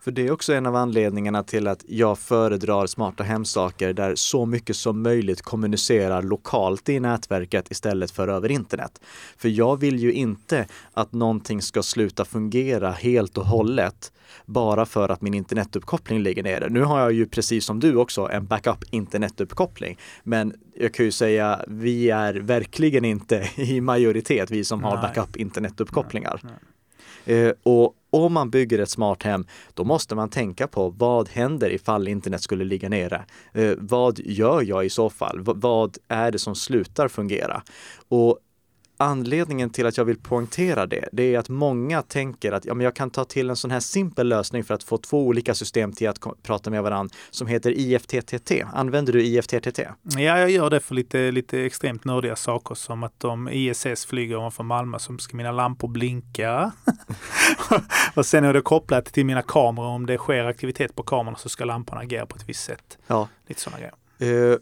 För 0.00 0.10
det 0.10 0.26
är 0.26 0.30
också 0.30 0.52
en 0.52 0.66
av 0.66 0.76
anledningarna 0.76 1.42
till 1.42 1.66
att 1.66 1.84
jag 1.88 2.18
föredrar 2.18 2.86
smarta 2.86 3.24
hemsaker 3.24 3.92
där 3.92 4.14
så 4.14 4.46
mycket 4.46 4.76
som 4.76 5.02
möjligt 5.02 5.42
kommunicerar 5.42 6.22
lokalt 6.22 6.88
i 6.88 7.00
nätverket 7.00 7.70
istället 7.70 8.10
för 8.10 8.28
över 8.28 8.50
internet. 8.50 9.00
För 9.36 9.48
jag 9.48 9.80
vill 9.80 9.98
ju 9.98 10.12
inte 10.12 10.66
att 10.92 11.12
någonting 11.12 11.62
ska 11.62 11.82
sluta 11.82 12.24
fungera 12.24 12.90
helt 12.90 13.38
och 13.38 13.46
hållet 13.46 14.12
bara 14.46 14.86
för 14.86 15.08
att 15.08 15.22
min 15.22 15.34
internetuppkoppling 15.34 16.22
ligger 16.22 16.42
nere. 16.42 16.68
Nu 16.68 16.82
har 16.82 17.00
jag 17.00 17.12
ju 17.12 17.26
precis 17.26 17.64
som 17.64 17.80
du 17.80 17.96
också 17.96 18.28
en 18.28 18.46
backup 18.46 18.84
internetuppkoppling. 18.90 19.98
Men 20.22 20.54
jag 20.74 20.94
kan 20.94 21.04
ju 21.04 21.12
säga, 21.12 21.60
vi 21.68 22.10
är 22.10 22.34
verkligen 22.34 23.04
inte 23.04 23.48
i 23.56 23.80
majoritet, 23.80 24.50
vi 24.50 24.64
som 24.64 24.84
har 24.84 24.96
backup 24.96 25.36
internetuppkopplingar. 25.36 26.40
Nej, 26.42 26.52
nej. 26.52 26.62
Eh, 27.26 27.52
och 27.62 27.94
om 28.24 28.32
man 28.32 28.50
bygger 28.50 28.78
ett 28.78 28.90
smart 28.90 29.22
hem, 29.22 29.46
då 29.74 29.84
måste 29.84 30.14
man 30.14 30.30
tänka 30.30 30.66
på 30.66 30.88
vad 30.88 31.28
händer 31.28 31.70
ifall 31.70 32.08
internet 32.08 32.42
skulle 32.42 32.64
ligga 32.64 32.88
nere? 32.88 33.24
Eh, 33.52 33.72
vad 33.78 34.18
gör 34.18 34.62
jag 34.62 34.86
i 34.86 34.90
så 34.90 35.10
fall? 35.10 35.40
V 35.40 35.52
vad 35.54 35.98
är 36.08 36.30
det 36.30 36.38
som 36.38 36.54
slutar 36.54 37.08
fungera? 37.08 37.62
Och 38.08 38.38
anledningen 38.96 39.70
till 39.70 39.86
att 39.86 39.96
jag 39.96 40.04
vill 40.04 40.18
poängtera 40.18 40.86
det, 40.86 41.08
det 41.12 41.34
är 41.34 41.38
att 41.38 41.48
många 41.48 42.02
tänker 42.02 42.52
att 42.52 42.64
ja, 42.64 42.74
men 42.74 42.84
jag 42.84 42.96
kan 42.96 43.10
ta 43.10 43.24
till 43.24 43.50
en 43.50 43.56
sån 43.56 43.70
här 43.70 43.80
simpel 43.80 44.28
lösning 44.28 44.64
för 44.64 44.74
att 44.74 44.82
få 44.82 44.98
två 44.98 45.26
olika 45.26 45.54
system 45.54 45.92
till 45.92 46.08
att 46.08 46.18
prata 46.42 46.70
med 46.70 46.82
varandra 46.82 47.14
som 47.30 47.46
heter 47.46 47.70
IFTTT. 47.70 48.52
Använder 48.72 49.12
du 49.12 49.22
IFTTT? 49.22 49.78
Ja, 50.02 50.20
jag 50.20 50.50
gör 50.50 50.70
det 50.70 50.80
för 50.80 50.94
lite, 50.94 51.30
lite 51.30 51.60
extremt 51.60 52.04
nördiga 52.04 52.36
saker 52.36 52.74
som 52.74 53.02
att 53.02 53.24
om 53.24 53.48
ISS 53.48 54.06
flyger 54.06 54.36
ovanför 54.36 54.64
Malmö 54.64 54.98
så 54.98 55.18
ska 55.18 55.36
mina 55.36 55.52
lampor 55.52 55.88
blinka. 55.88 56.72
och 58.14 58.26
sen 58.26 58.44
är 58.44 58.52
det 58.52 58.60
kopplat 58.60 59.04
till 59.04 59.26
mina 59.26 59.42
kameror. 59.42 59.86
Om 59.86 60.06
det 60.06 60.18
sker 60.18 60.44
aktivitet 60.44 60.94
på 60.94 61.02
kamerorna 61.02 61.38
så 61.38 61.48
ska 61.48 61.64
lamporna 61.64 62.00
agera 62.00 62.26
på 62.26 62.36
ett 62.36 62.48
visst 62.48 62.64
sätt. 62.64 62.98
Ja. 63.06 63.28
Lite 63.46 63.60
sådana 63.60 63.78
grejer. 63.78 64.52
Uh, 64.52 64.58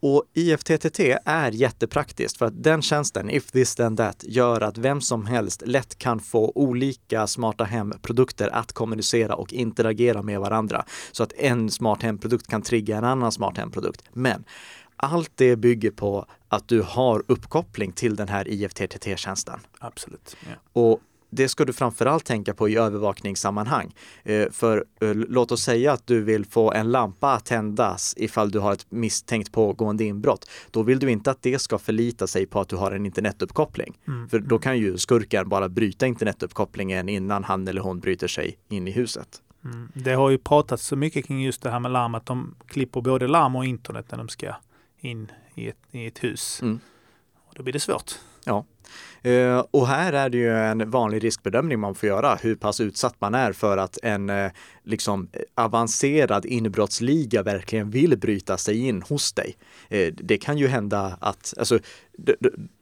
och 0.00 0.24
IFTTT 0.34 1.00
är 1.24 1.50
jättepraktiskt 1.50 2.38
för 2.38 2.46
att 2.46 2.62
den 2.62 2.82
tjänsten, 2.82 3.30
if 3.30 3.50
this 3.50 3.74
then 3.74 3.96
that, 3.96 4.24
gör 4.28 4.60
att 4.60 4.78
vem 4.78 5.00
som 5.00 5.26
helst 5.26 5.62
lätt 5.66 5.98
kan 5.98 6.20
få 6.20 6.52
olika 6.54 7.26
smarta 7.26 7.64
hemprodukter 7.64 8.48
att 8.48 8.72
kommunicera 8.72 9.34
och 9.34 9.52
interagera 9.52 10.22
med 10.22 10.40
varandra. 10.40 10.84
Så 11.12 11.22
att 11.22 11.32
en 11.32 11.70
smart 11.70 12.02
hemprodukt 12.02 12.46
kan 12.46 12.62
trigga 12.62 12.96
en 12.96 13.04
annan 13.04 13.32
smart 13.32 13.58
hemprodukt. 13.58 14.02
Men 14.12 14.44
allt 14.96 15.30
det 15.34 15.56
bygger 15.56 15.90
på 15.90 16.26
att 16.48 16.68
du 16.68 16.82
har 16.82 17.22
uppkoppling 17.26 17.92
till 17.92 18.16
den 18.16 18.28
här 18.28 18.48
IFTTT-tjänsten. 18.48 19.60
Absolut. 19.78 20.36
Ja. 20.40 20.80
Och 20.80 21.00
det 21.30 21.48
ska 21.48 21.64
du 21.64 21.72
framförallt 21.72 22.24
tänka 22.24 22.54
på 22.54 22.68
i 22.68 22.76
övervakningssammanhang. 22.76 23.94
Eh, 24.24 24.50
för 24.50 24.84
eh, 25.00 25.14
låt 25.14 25.52
oss 25.52 25.62
säga 25.62 25.92
att 25.92 26.06
du 26.06 26.22
vill 26.22 26.44
få 26.44 26.72
en 26.72 26.90
lampa 26.92 27.32
att 27.32 27.44
tändas 27.44 28.14
ifall 28.16 28.50
du 28.50 28.58
har 28.58 28.72
ett 28.72 28.86
misstänkt 28.88 29.52
pågående 29.52 30.04
inbrott. 30.04 30.50
Då 30.70 30.82
vill 30.82 30.98
du 30.98 31.10
inte 31.10 31.30
att 31.30 31.42
det 31.42 31.58
ska 31.58 31.78
förlita 31.78 32.26
sig 32.26 32.46
på 32.46 32.60
att 32.60 32.68
du 32.68 32.76
har 32.76 32.92
en 32.92 33.06
internetuppkoppling. 33.06 33.98
Mm. 34.08 34.28
För 34.28 34.38
då 34.38 34.54
mm. 34.54 34.62
kan 34.62 34.78
ju 34.78 34.98
skurken 34.98 35.48
bara 35.48 35.68
bryta 35.68 36.06
internetuppkopplingen 36.06 37.08
innan 37.08 37.44
han 37.44 37.68
eller 37.68 37.80
hon 37.80 38.00
bryter 38.00 38.28
sig 38.28 38.58
in 38.68 38.88
i 38.88 38.90
huset. 38.90 39.42
Mm. 39.64 39.88
Det 39.94 40.12
har 40.12 40.30
ju 40.30 40.38
pratats 40.38 40.86
så 40.86 40.96
mycket 40.96 41.26
kring 41.26 41.42
just 41.42 41.62
det 41.62 41.70
här 41.70 41.80
med 41.80 41.90
larm, 41.90 42.14
att 42.14 42.26
de 42.26 42.54
klipper 42.66 43.00
både 43.00 43.28
larm 43.28 43.56
och 43.56 43.64
internet 43.64 44.06
när 44.10 44.18
de 44.18 44.28
ska 44.28 44.54
in 44.98 45.32
i 45.54 45.68
ett, 45.68 45.78
i 45.90 46.06
ett 46.06 46.24
hus. 46.24 46.62
Mm. 46.62 46.80
Och 47.46 47.54
då 47.56 47.62
blir 47.62 47.72
det 47.72 47.80
svårt. 47.80 48.12
Ja. 48.44 48.64
Eh, 49.22 49.64
och 49.70 49.86
här 49.86 50.12
är 50.12 50.28
det 50.28 50.38
ju 50.38 50.56
en 50.56 50.90
vanlig 50.90 51.24
riskbedömning 51.24 51.80
man 51.80 51.94
får 51.94 52.08
göra, 52.08 52.34
hur 52.34 52.54
pass 52.54 52.80
utsatt 52.80 53.14
man 53.18 53.34
är 53.34 53.52
för 53.52 53.76
att 53.76 53.98
en 54.02 54.30
eh, 54.30 54.50
liksom, 54.84 55.28
eh, 55.32 55.40
avancerad 55.64 56.46
inbrottsliga 56.46 57.42
verkligen 57.42 57.90
vill 57.90 58.18
bryta 58.18 58.56
sig 58.56 58.86
in 58.86 59.02
hos 59.02 59.32
dig. 59.32 59.56
Det 60.12 60.38
kan 60.38 60.58
ju 60.58 60.66
hända 60.66 61.16
att, 61.20 61.54
alltså, 61.58 61.78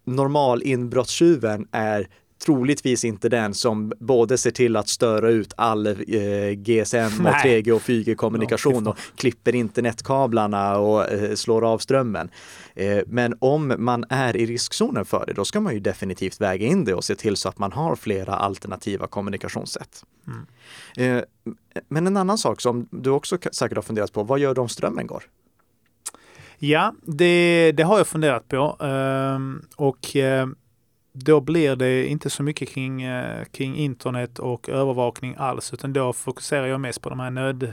normal 0.04 0.62
inbrottstjuven 0.62 1.68
är 1.72 2.08
troligtvis 2.44 3.04
inte 3.04 3.28
den 3.28 3.54
som 3.54 3.92
både 3.98 4.38
ser 4.38 4.50
till 4.50 4.76
att 4.76 4.88
störa 4.88 5.30
ut 5.30 5.54
all 5.56 5.86
eh, 5.86 5.94
GSM 6.56 7.26
och 7.26 7.32
3G 7.32 7.70
och 7.70 7.82
4G-kommunikation 7.82 8.86
och 8.86 8.98
klipper 9.16 9.54
internetkablarna 9.54 10.78
och 10.78 11.12
eh, 11.12 11.34
slår 11.34 11.64
av 11.64 11.78
strömmen. 11.78 12.30
Eh, 12.74 12.98
men 13.06 13.34
om 13.38 13.74
man 13.78 14.04
är 14.08 14.36
i 14.36 14.46
riskzonen 14.46 15.04
för 15.04 15.26
det, 15.26 15.32
då 15.32 15.44
ska 15.44 15.60
man 15.60 15.74
ju 15.74 15.80
definitivt 15.80 16.40
väga 16.40 16.66
in 16.66 16.84
det 16.84 16.94
och 16.94 17.04
se 17.04 17.14
till 17.14 17.36
så 17.36 17.48
att 17.48 17.58
man 17.58 17.72
har 17.72 17.96
flera 17.96 18.34
alternativa 18.34 19.06
kommunikationssätt. 19.06 20.04
Mm. 20.26 21.18
Eh, 21.18 21.24
men 21.88 22.06
en 22.06 22.16
annan 22.16 22.38
sak 22.38 22.60
som 22.60 22.88
du 22.90 23.10
också 23.10 23.38
säkert 23.52 23.76
har 23.76 23.82
funderat 23.82 24.12
på, 24.12 24.22
vad 24.22 24.38
gör 24.38 24.54
du 24.54 24.60
om 24.60 24.68
strömmen 24.68 25.06
går? 25.06 25.24
Ja, 26.58 26.94
det, 27.02 27.72
det 27.72 27.82
har 27.82 27.98
jag 27.98 28.06
funderat 28.06 28.48
på. 28.48 28.76
Ehm, 28.80 29.62
och 29.76 30.16
eh, 30.16 30.46
då 31.16 31.40
blir 31.40 31.76
det 31.76 32.06
inte 32.06 32.30
så 32.30 32.42
mycket 32.42 32.68
kring, 32.68 33.02
eh, 33.02 33.44
kring 33.44 33.76
internet 33.76 34.38
och 34.38 34.68
övervakning 34.68 35.34
alls, 35.38 35.72
utan 35.72 35.92
då 35.92 36.12
fokuserar 36.12 36.66
jag 36.66 36.80
mest 36.80 37.02
på 37.02 37.08
de 37.08 37.20
här 37.20 37.30
nöd 37.30 37.72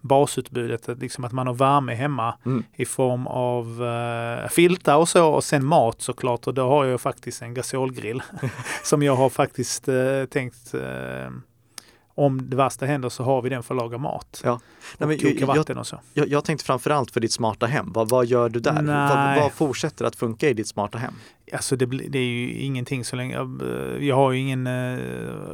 basutbudet, 0.00 0.88
att, 0.88 0.98
liksom 0.98 1.24
att 1.24 1.32
man 1.32 1.46
har 1.46 1.54
värme 1.54 1.94
hemma 1.94 2.38
mm. 2.46 2.64
i 2.76 2.84
form 2.84 3.26
av 3.26 3.82
uh, 3.82 4.48
filtar 4.48 4.96
och 4.96 5.08
så 5.08 5.28
och 5.28 5.44
sen 5.44 5.64
mat 5.64 6.02
såklart 6.02 6.46
och 6.46 6.54
då 6.54 6.68
har 6.68 6.84
jag 6.84 7.00
faktiskt 7.00 7.42
en 7.42 7.54
gasolgrill 7.54 8.22
som 8.82 9.02
jag 9.02 9.16
har 9.16 9.30
faktiskt 9.30 9.88
uh, 9.88 10.24
tänkt 10.24 10.74
uh, 10.74 11.30
om 12.14 12.50
det 12.50 12.56
värsta 12.56 12.86
händer 12.86 13.08
så 13.08 13.24
har 13.24 13.42
vi 13.42 13.48
den 13.48 13.62
för 13.62 13.74
att 13.74 13.80
laga 13.80 13.98
mat. 13.98 14.40
Ja. 14.44 14.60
Nej, 14.98 15.08
men, 15.08 15.18
koka 15.18 15.46
vatten 15.46 15.78
och 15.78 15.86
så. 15.86 16.00
Jag, 16.14 16.28
jag 16.28 16.44
tänkte 16.44 16.64
framförallt 16.64 17.10
för 17.10 17.20
ditt 17.20 17.32
smarta 17.32 17.66
hem. 17.66 17.92
Vad, 17.92 18.08
vad 18.08 18.26
gör 18.26 18.48
du 18.48 18.60
där? 18.60 18.82
Vad, 18.82 19.42
vad, 19.42 19.52
fortsätter 19.52 20.04
att 20.04 20.16
funka 20.16 20.48
i 20.48 20.54
ditt 20.54 20.68
smarta 20.68 20.98
hem? 20.98 21.14
Alltså 21.52 21.76
det, 21.76 21.86
det 21.86 22.18
är 22.18 22.22
ju 22.22 22.58
ingenting 22.58 23.04
så 23.04 23.16
länge. 23.16 23.34
Jag, 23.34 23.62
jag 24.00 24.16
har 24.16 24.32
ju 24.32 24.38
ingen 24.38 24.66
uh, 24.66 24.98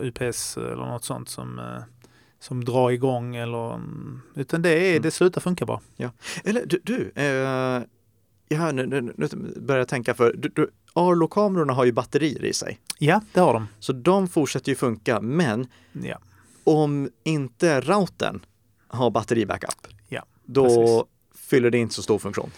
UPS 0.00 0.56
eller 0.56 0.86
något 0.86 1.04
sånt 1.04 1.28
som 1.28 1.58
uh, 1.58 1.64
som 2.40 2.64
drar 2.64 2.90
igång 2.90 3.36
eller 3.36 3.80
utan 4.34 4.62
det, 4.62 4.70
är, 4.70 4.90
mm. 4.90 5.02
det 5.02 5.10
slutar 5.10 5.40
funka 5.40 5.66
bra. 5.66 5.80
Ja. 5.96 6.10
Eller 6.44 6.66
du, 6.66 6.80
du 6.82 7.12
eh, 7.14 7.82
ja, 8.48 8.72
nu, 8.72 8.86
nu, 8.86 9.12
nu 9.16 9.28
börjar 9.56 9.78
jag 9.78 9.88
tänka 9.88 10.14
för 10.14 10.34
du, 10.38 10.48
du, 10.48 10.70
Arlo-kamerorna 10.92 11.72
har 11.72 11.84
ju 11.84 11.92
batterier 11.92 12.44
i 12.44 12.52
sig. 12.52 12.78
Ja, 12.98 13.20
det 13.32 13.40
har 13.40 13.54
de. 13.54 13.68
Så 13.78 13.92
de 13.92 14.28
fortsätter 14.28 14.68
ju 14.68 14.76
funka, 14.76 15.20
men 15.20 15.66
ja. 15.92 16.18
Om 16.68 17.10
inte 17.24 17.80
routern 17.80 18.40
har 18.88 19.10
batteribackup, 19.10 19.86
ja, 20.08 20.24
då 20.44 20.64
precis. 20.64 21.02
fyller 21.48 21.70
det 21.70 21.78
inte 21.78 21.94
så 21.94 22.02
stor 22.02 22.18
funktion. 22.18 22.50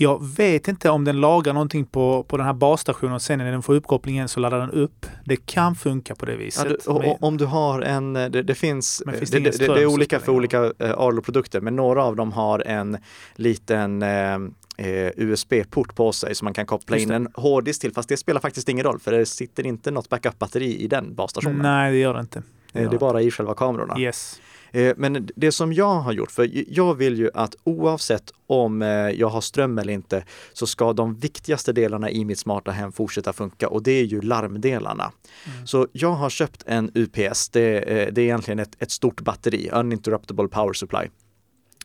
Jag 0.00 0.26
vet 0.36 0.68
inte 0.68 0.90
om 0.90 1.04
den 1.04 1.20
lagar 1.20 1.52
någonting 1.52 1.86
på, 1.86 2.22
på 2.22 2.36
den 2.36 2.46
här 2.46 2.52
basstationen 2.52 3.20
sen 3.20 3.38
när 3.38 3.52
den 3.52 3.62
får 3.62 3.74
uppkopplingen 3.74 4.28
så 4.28 4.40
laddar 4.40 4.58
den 4.58 4.70
upp. 4.70 5.06
Det 5.24 5.36
kan 5.36 5.74
funka 5.74 6.14
på 6.14 6.26
det 6.26 6.36
viset. 6.36 6.66
Ja, 6.86 6.92
du, 7.02 7.08
och, 7.10 7.22
om 7.22 7.36
du 7.36 7.44
har 7.44 7.80
en, 7.80 8.12
det, 8.12 8.28
det 8.28 8.54
finns, 8.54 9.02
finns 9.18 9.30
det, 9.30 9.38
det, 9.40 9.58
det, 9.58 9.82
är 9.82 9.86
olika 9.86 10.20
för 10.20 10.32
olika 10.32 10.62
uh, 10.62 10.72
Arlo-produkter 10.80 11.60
men 11.60 11.76
några 11.76 12.04
av 12.04 12.16
dem 12.16 12.32
har 12.32 12.60
en 12.66 12.96
liten 13.34 14.02
eh, 14.02 15.10
USB-port 15.16 15.94
på 15.94 16.12
sig 16.12 16.34
som 16.34 16.46
man 16.46 16.54
kan 16.54 16.66
koppla 16.66 16.96
in 16.96 17.10
en 17.10 17.28
hårddisk 17.34 17.80
till. 17.80 17.92
Fast 17.92 18.08
det 18.08 18.16
spelar 18.16 18.40
faktiskt 18.40 18.68
ingen 18.68 18.84
roll 18.84 18.98
för 18.98 19.12
det 19.12 19.26
sitter 19.26 19.66
inte 19.66 19.90
något 19.90 20.08
backup-batteri 20.08 20.76
i 20.76 20.86
den 20.88 21.14
basstationen. 21.14 21.62
Nej, 21.62 21.92
det 21.92 21.98
gör 21.98 22.14
det 22.14 22.20
inte. 22.20 22.42
Det, 22.72 22.88
det 22.88 22.96
är 22.96 22.98
bara 22.98 23.22
i 23.22 23.30
själva 23.30 23.54
kamerorna. 23.54 23.98
Yes. 23.98 24.40
Eh, 24.70 24.94
men 24.96 25.28
det 25.36 25.52
som 25.52 25.72
jag 25.72 25.94
har 25.94 26.12
gjort, 26.12 26.30
för 26.30 26.50
jag 26.68 26.94
vill 26.94 27.18
ju 27.18 27.30
att 27.34 27.56
oavsett 27.64 28.32
om 28.46 28.82
eh, 28.82 28.88
jag 28.88 29.28
har 29.28 29.40
ström 29.40 29.78
eller 29.78 29.92
inte 29.92 30.24
så 30.52 30.66
ska 30.66 30.92
de 30.92 31.14
viktigaste 31.14 31.72
delarna 31.72 32.10
i 32.10 32.24
mitt 32.24 32.38
smarta 32.38 32.70
hem 32.70 32.92
fortsätta 32.92 33.32
funka 33.32 33.68
och 33.68 33.82
det 33.82 33.92
är 33.92 34.04
ju 34.04 34.20
larmdelarna. 34.20 35.12
Mm. 35.44 35.66
Så 35.66 35.86
jag 35.92 36.12
har 36.12 36.30
köpt 36.30 36.62
en 36.66 36.90
UPS, 36.94 37.48
det, 37.48 37.78
eh, 37.78 38.12
det 38.12 38.20
är 38.20 38.24
egentligen 38.24 38.58
ett, 38.58 38.82
ett 38.82 38.90
stort 38.90 39.20
batteri, 39.20 39.70
Uninterruptible 39.72 40.48
Power 40.48 40.72
Supply. 40.72 41.08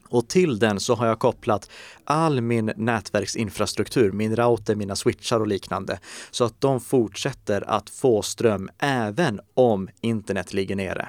Och 0.08 0.28
till 0.28 0.58
den 0.58 0.80
så 0.80 0.94
har 0.94 1.06
jag 1.06 1.18
kopplat 1.18 1.70
all 2.04 2.40
min 2.40 2.72
nätverksinfrastruktur, 2.76 4.12
min 4.12 4.36
router, 4.36 4.74
mina 4.74 4.96
switchar 4.96 5.40
och 5.40 5.46
liknande, 5.46 5.98
så 6.30 6.44
att 6.44 6.60
de 6.60 6.80
fortsätter 6.80 7.70
att 7.70 7.90
få 7.90 8.22
ström 8.22 8.70
även 8.78 9.40
om 9.54 9.88
internet 10.00 10.52
ligger 10.52 10.76
nere. 10.76 11.08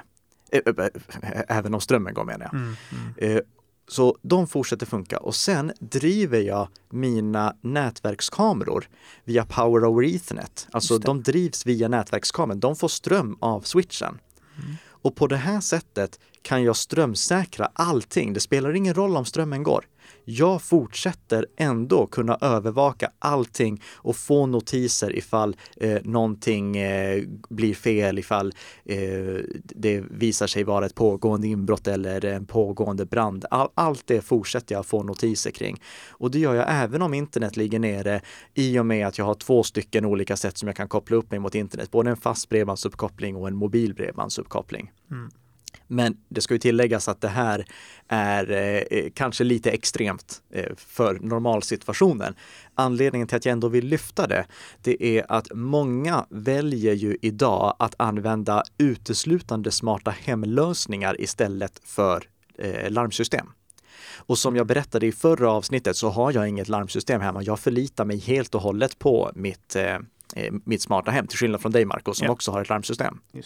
Även 1.48 1.74
om 1.74 1.80
strömmen 1.80 2.14
går 2.14 2.24
menar 2.24 2.50
jag. 2.52 2.54
Mm, 2.54 2.76
mm. 3.18 3.42
Så 3.88 4.18
de 4.22 4.46
fortsätter 4.46 4.86
funka 4.86 5.18
och 5.18 5.34
sen 5.34 5.72
driver 5.78 6.40
jag 6.40 6.68
mina 6.90 7.56
nätverkskameror 7.60 8.88
via 9.24 9.44
Power 9.44 9.84
over 9.90 10.14
Ethernet. 10.14 10.68
Alltså 10.70 10.98
de 10.98 11.22
drivs 11.22 11.66
via 11.66 11.88
nätverkskameran. 11.88 12.60
De 12.60 12.76
får 12.76 12.88
ström 12.88 13.36
av 13.40 13.60
switchen. 13.60 14.18
Mm. 14.58 14.76
Och 14.88 15.16
på 15.16 15.26
det 15.26 15.36
här 15.36 15.60
sättet 15.60 16.20
kan 16.46 16.62
jag 16.62 16.76
strömsäkra 16.76 17.70
allting. 17.72 18.32
Det 18.32 18.40
spelar 18.40 18.74
ingen 18.74 18.94
roll 18.94 19.16
om 19.16 19.24
strömmen 19.24 19.62
går. 19.62 19.84
Jag 20.24 20.62
fortsätter 20.62 21.46
ändå 21.56 22.06
kunna 22.06 22.38
övervaka 22.40 23.10
allting 23.18 23.82
och 23.94 24.16
få 24.16 24.46
notiser 24.46 25.16
ifall 25.16 25.56
eh, 25.76 25.98
någonting 26.02 26.76
eh, 26.76 27.22
blir 27.48 27.74
fel, 27.74 28.18
ifall 28.18 28.52
eh, 28.84 28.98
det 29.62 30.00
visar 30.10 30.46
sig 30.46 30.64
vara 30.64 30.86
ett 30.86 30.94
pågående 30.94 31.48
inbrott 31.48 31.86
eller 31.88 32.24
en 32.24 32.46
pågående 32.46 33.06
brand. 33.06 33.44
All, 33.50 33.68
allt 33.74 34.06
det 34.06 34.20
fortsätter 34.20 34.74
jag 34.74 34.86
få 34.86 35.02
notiser 35.02 35.50
kring. 35.50 35.80
Och 36.10 36.30
det 36.30 36.38
gör 36.38 36.54
jag 36.54 36.66
även 36.68 37.02
om 37.02 37.14
internet 37.14 37.56
ligger 37.56 37.78
nere 37.78 38.20
i 38.54 38.78
och 38.78 38.86
med 38.86 39.06
att 39.06 39.18
jag 39.18 39.24
har 39.24 39.34
två 39.34 39.62
stycken 39.62 40.04
olika 40.04 40.36
sätt 40.36 40.58
som 40.58 40.66
jag 40.66 40.76
kan 40.76 40.88
koppla 40.88 41.16
upp 41.16 41.30
mig 41.30 41.40
mot 41.40 41.54
internet. 41.54 41.90
Både 41.90 42.10
en 42.10 42.16
fast 42.16 42.48
bredbandsuppkoppling 42.48 43.36
och 43.36 43.48
en 43.48 43.56
mobil 43.56 43.94
bredbandsuppkoppling. 43.94 44.92
Mm. 45.10 45.30
Men 45.86 46.16
det 46.28 46.40
ska 46.40 46.54
ju 46.54 46.58
tilläggas 46.58 47.08
att 47.08 47.20
det 47.20 47.28
här 47.28 47.66
är 48.08 48.50
eh, 48.50 48.98
eh, 48.98 49.10
kanske 49.14 49.44
lite 49.44 49.70
extremt 49.70 50.42
eh, 50.50 50.76
för 50.76 51.18
normalsituationen. 51.20 52.34
Anledningen 52.74 53.28
till 53.28 53.36
att 53.36 53.44
jag 53.44 53.52
ändå 53.52 53.68
vill 53.68 53.86
lyfta 53.86 54.26
det, 54.26 54.46
det 54.82 55.04
är 55.04 55.32
att 55.32 55.46
många 55.54 56.26
väljer 56.30 56.94
ju 56.94 57.16
idag 57.22 57.76
att 57.78 57.94
använda 57.98 58.62
uteslutande 58.78 59.70
smarta 59.70 60.10
hemlösningar 60.10 61.20
istället 61.20 61.80
för 61.84 62.24
eh, 62.58 62.90
larmsystem. 62.90 63.46
Och 64.16 64.38
som 64.38 64.56
jag 64.56 64.66
berättade 64.66 65.06
i 65.06 65.12
förra 65.12 65.50
avsnittet 65.50 65.96
så 65.96 66.08
har 66.08 66.32
jag 66.32 66.48
inget 66.48 66.68
larmsystem 66.68 67.20
hemma. 67.20 67.42
Jag 67.42 67.60
förlitar 67.60 68.04
mig 68.04 68.18
helt 68.18 68.54
och 68.54 68.60
hållet 68.60 68.98
på 68.98 69.30
mitt 69.34 69.76
eh, 69.76 69.98
mitt 70.64 70.82
smarta 70.82 71.10
hem, 71.10 71.26
till 71.26 71.38
skillnad 71.38 71.60
från 71.60 71.72
dig 71.72 71.84
Marco 71.84 72.14
som 72.14 72.24
ja. 72.24 72.32
också 72.32 72.50
har 72.50 72.62
ett 72.62 72.68
larmsystem. 72.68 73.18
Det. 73.32 73.42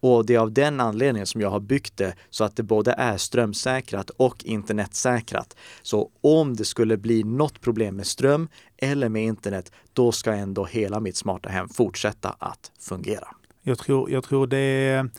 Och 0.00 0.26
det 0.26 0.34
är 0.34 0.38
av 0.38 0.52
den 0.52 0.80
anledningen 0.80 1.26
som 1.26 1.40
jag 1.40 1.50
har 1.50 1.60
byggt 1.60 1.96
det 1.96 2.14
så 2.30 2.44
att 2.44 2.56
det 2.56 2.62
både 2.62 2.92
är 2.92 3.16
strömsäkrat 3.16 4.10
och 4.10 4.44
internetsäkrat. 4.44 5.56
Så 5.82 6.10
om 6.20 6.56
det 6.56 6.64
skulle 6.64 6.96
bli 6.96 7.24
något 7.24 7.60
problem 7.60 7.96
med 7.96 8.06
ström 8.06 8.48
eller 8.76 9.08
med 9.08 9.24
internet, 9.24 9.72
då 9.92 10.12
ska 10.12 10.32
ändå 10.32 10.64
hela 10.64 11.00
mitt 11.00 11.16
smarta 11.16 11.48
hem 11.48 11.68
fortsätta 11.68 12.36
att 12.38 12.72
fungera. 12.80 13.28
Jag 13.62 13.78
tror, 13.78 14.10
jag 14.10 14.24
tror 14.24 14.46
det 14.46 14.58
är 14.58 15.10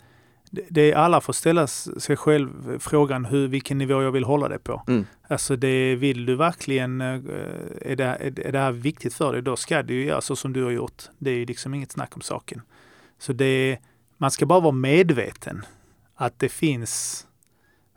det 0.70 0.92
är 0.92 0.96
alla 0.96 1.22
får 1.22 1.34
ställa 1.34 1.68
sig 1.68 2.18
själv 2.18 2.80
frågan 2.80 3.26
hur, 3.26 3.48
vilken 3.48 3.78
nivå 3.78 4.02
jag 4.02 4.12
vill 4.12 4.24
hålla 4.24 4.48
det 4.48 4.60
på. 4.60 4.84
Mm. 4.88 5.06
Alltså 5.28 5.56
det, 5.56 5.96
vill 5.96 6.26
du 6.26 6.36
verkligen, 6.36 7.02
eh, 7.02 7.22
är 7.82 7.96
det, 7.96 8.04
är 8.46 8.52
det 8.52 8.60
här 8.60 8.72
viktigt 8.72 9.14
för 9.14 9.34
dig, 9.34 9.42
då 9.42 9.56
ska 9.56 9.84
du 9.84 10.06
göra 10.06 10.22
så 10.22 10.36
som 10.36 10.54
du 10.54 10.64
har 10.64 10.72
gjort. 10.72 11.04
Det 11.18 11.32
är 11.32 11.46
liksom 11.46 11.74
inget 11.74 11.92
snack 11.92 12.16
om 12.16 12.22
saken. 12.22 12.62
Så 13.20 13.34
det, 13.34 13.78
man 14.18 14.32
ska 14.32 14.46
bara 14.46 14.60
vara 14.60 14.72
medveten 14.72 15.66
att 16.16 16.40
det 16.40 16.50
finns 16.50 17.28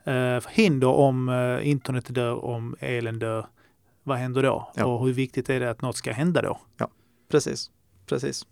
eh, 0.05 0.40
hinder 0.51 0.88
om 0.88 1.29
eh, 1.29 1.68
internet 1.68 2.14
dör, 2.14 2.44
om 2.44 2.77
elen 2.81 3.18
dör. 3.18 3.46
Vad 4.03 4.18
händer 4.18 4.42
då? 4.42 4.73
Ja. 4.77 4.85
Och 4.85 5.07
hur 5.07 5.12
viktigt 5.12 5.51
är 5.51 5.61
det 5.61 5.70
att 5.70 5.83
något 5.83 5.96
ska 5.96 6.12
hända 6.12 6.42
då? 6.42 6.61
Ja, 6.77 6.90
precis. 7.31 7.70
Precis. 8.07 8.46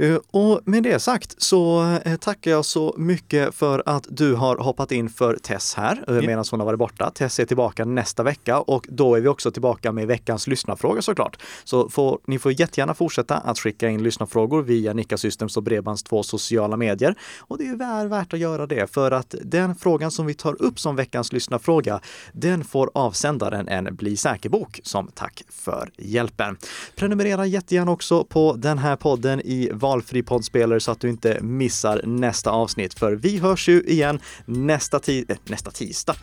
Eh, 0.00 0.18
och 0.30 0.60
med 0.64 0.82
det 0.82 0.98
sagt 0.98 1.42
så 1.42 1.82
eh, 2.04 2.16
tackar 2.16 2.50
jag 2.50 2.64
så 2.64 2.94
mycket 2.98 3.54
för 3.54 3.82
att 3.86 4.06
du 4.08 4.34
har 4.34 4.56
hoppat 4.56 4.92
in 4.92 5.08
för 5.08 5.36
Tess 5.36 5.74
här 5.74 6.04
yeah. 6.08 6.26
medan 6.26 6.44
hon 6.50 6.60
har 6.60 6.66
varit 6.66 6.78
borta. 6.78 7.10
Tess 7.10 7.40
är 7.40 7.44
tillbaka 7.44 7.84
nästa 7.84 8.22
vecka 8.22 8.60
och 8.60 8.86
då 8.88 9.14
är 9.14 9.20
vi 9.20 9.28
också 9.28 9.50
tillbaka 9.50 9.92
med 9.92 10.06
veckans 10.06 10.46
lyssnarfråga 10.46 11.02
såklart. 11.02 11.42
Så 11.64 11.88
får, 11.88 12.18
ni 12.26 12.38
får 12.38 12.60
jättegärna 12.60 12.94
fortsätta 12.94 13.36
att 13.36 13.58
skicka 13.58 13.88
in 13.88 14.02
lyssnarfrågor 14.02 14.62
via 14.62 14.92
Nika 14.92 15.16
Systems 15.16 15.56
och 15.56 15.62
Bredbands 15.62 16.02
två 16.02 16.22
sociala 16.22 16.76
medier. 16.76 17.14
Och 17.38 17.58
det 17.58 17.66
är 17.66 17.76
väl 17.76 18.08
värt 18.08 18.32
att 18.32 18.40
göra 18.40 18.66
det 18.66 18.94
för 18.94 19.10
att 19.10 19.34
den 19.42 19.74
frågan 19.74 20.10
som 20.10 20.26
vi 20.26 20.34
tar 20.34 20.62
upp 20.62 20.78
som 20.80 20.96
veckans 20.96 21.32
lyssnarfråga, 21.32 22.00
den 22.32 22.64
får 22.64 22.90
avsändaren 22.94 23.68
en 23.68 23.96
Bli 23.96 24.16
säker-bok 24.16 24.80
som 24.82 25.10
tack 25.14 25.42
för 25.48 25.90
hjälpen. 25.98 26.56
Prenumerera 26.96 27.46
jättegärna 27.46 27.90
också 27.90 28.24
på 28.24 28.54
den 28.58 28.78
här 28.78 28.96
podden 28.96 29.40
i 29.40 29.70
valfri 29.90 30.22
poddspelare 30.22 30.80
så 30.80 30.90
att 30.90 31.00
du 31.00 31.08
inte 31.08 31.38
missar 31.40 32.00
nästa 32.04 32.50
avsnitt. 32.50 32.98
För 32.98 33.12
vi 33.12 33.38
hörs 33.38 33.68
ju 33.68 33.82
igen 33.82 34.20
nästa, 34.44 34.98
ti- 34.98 35.24
äh, 35.28 35.36
nästa 35.44 35.70
tisdag. 35.70 36.16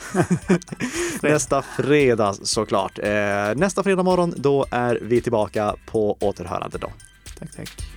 nästa 1.22 1.62
fredag 1.62 2.34
såklart. 2.34 3.00
Eh, 3.00 3.56
nästa 3.56 3.84
fredag 3.84 4.04
morgon, 4.04 4.34
då 4.38 4.66
är 4.72 5.00
vi 5.02 5.22
tillbaka 5.22 5.76
på 5.86 6.18
återhörande 6.22 6.78
då. 6.78 6.92
Tack, 7.40 7.56
tack. 7.56 7.97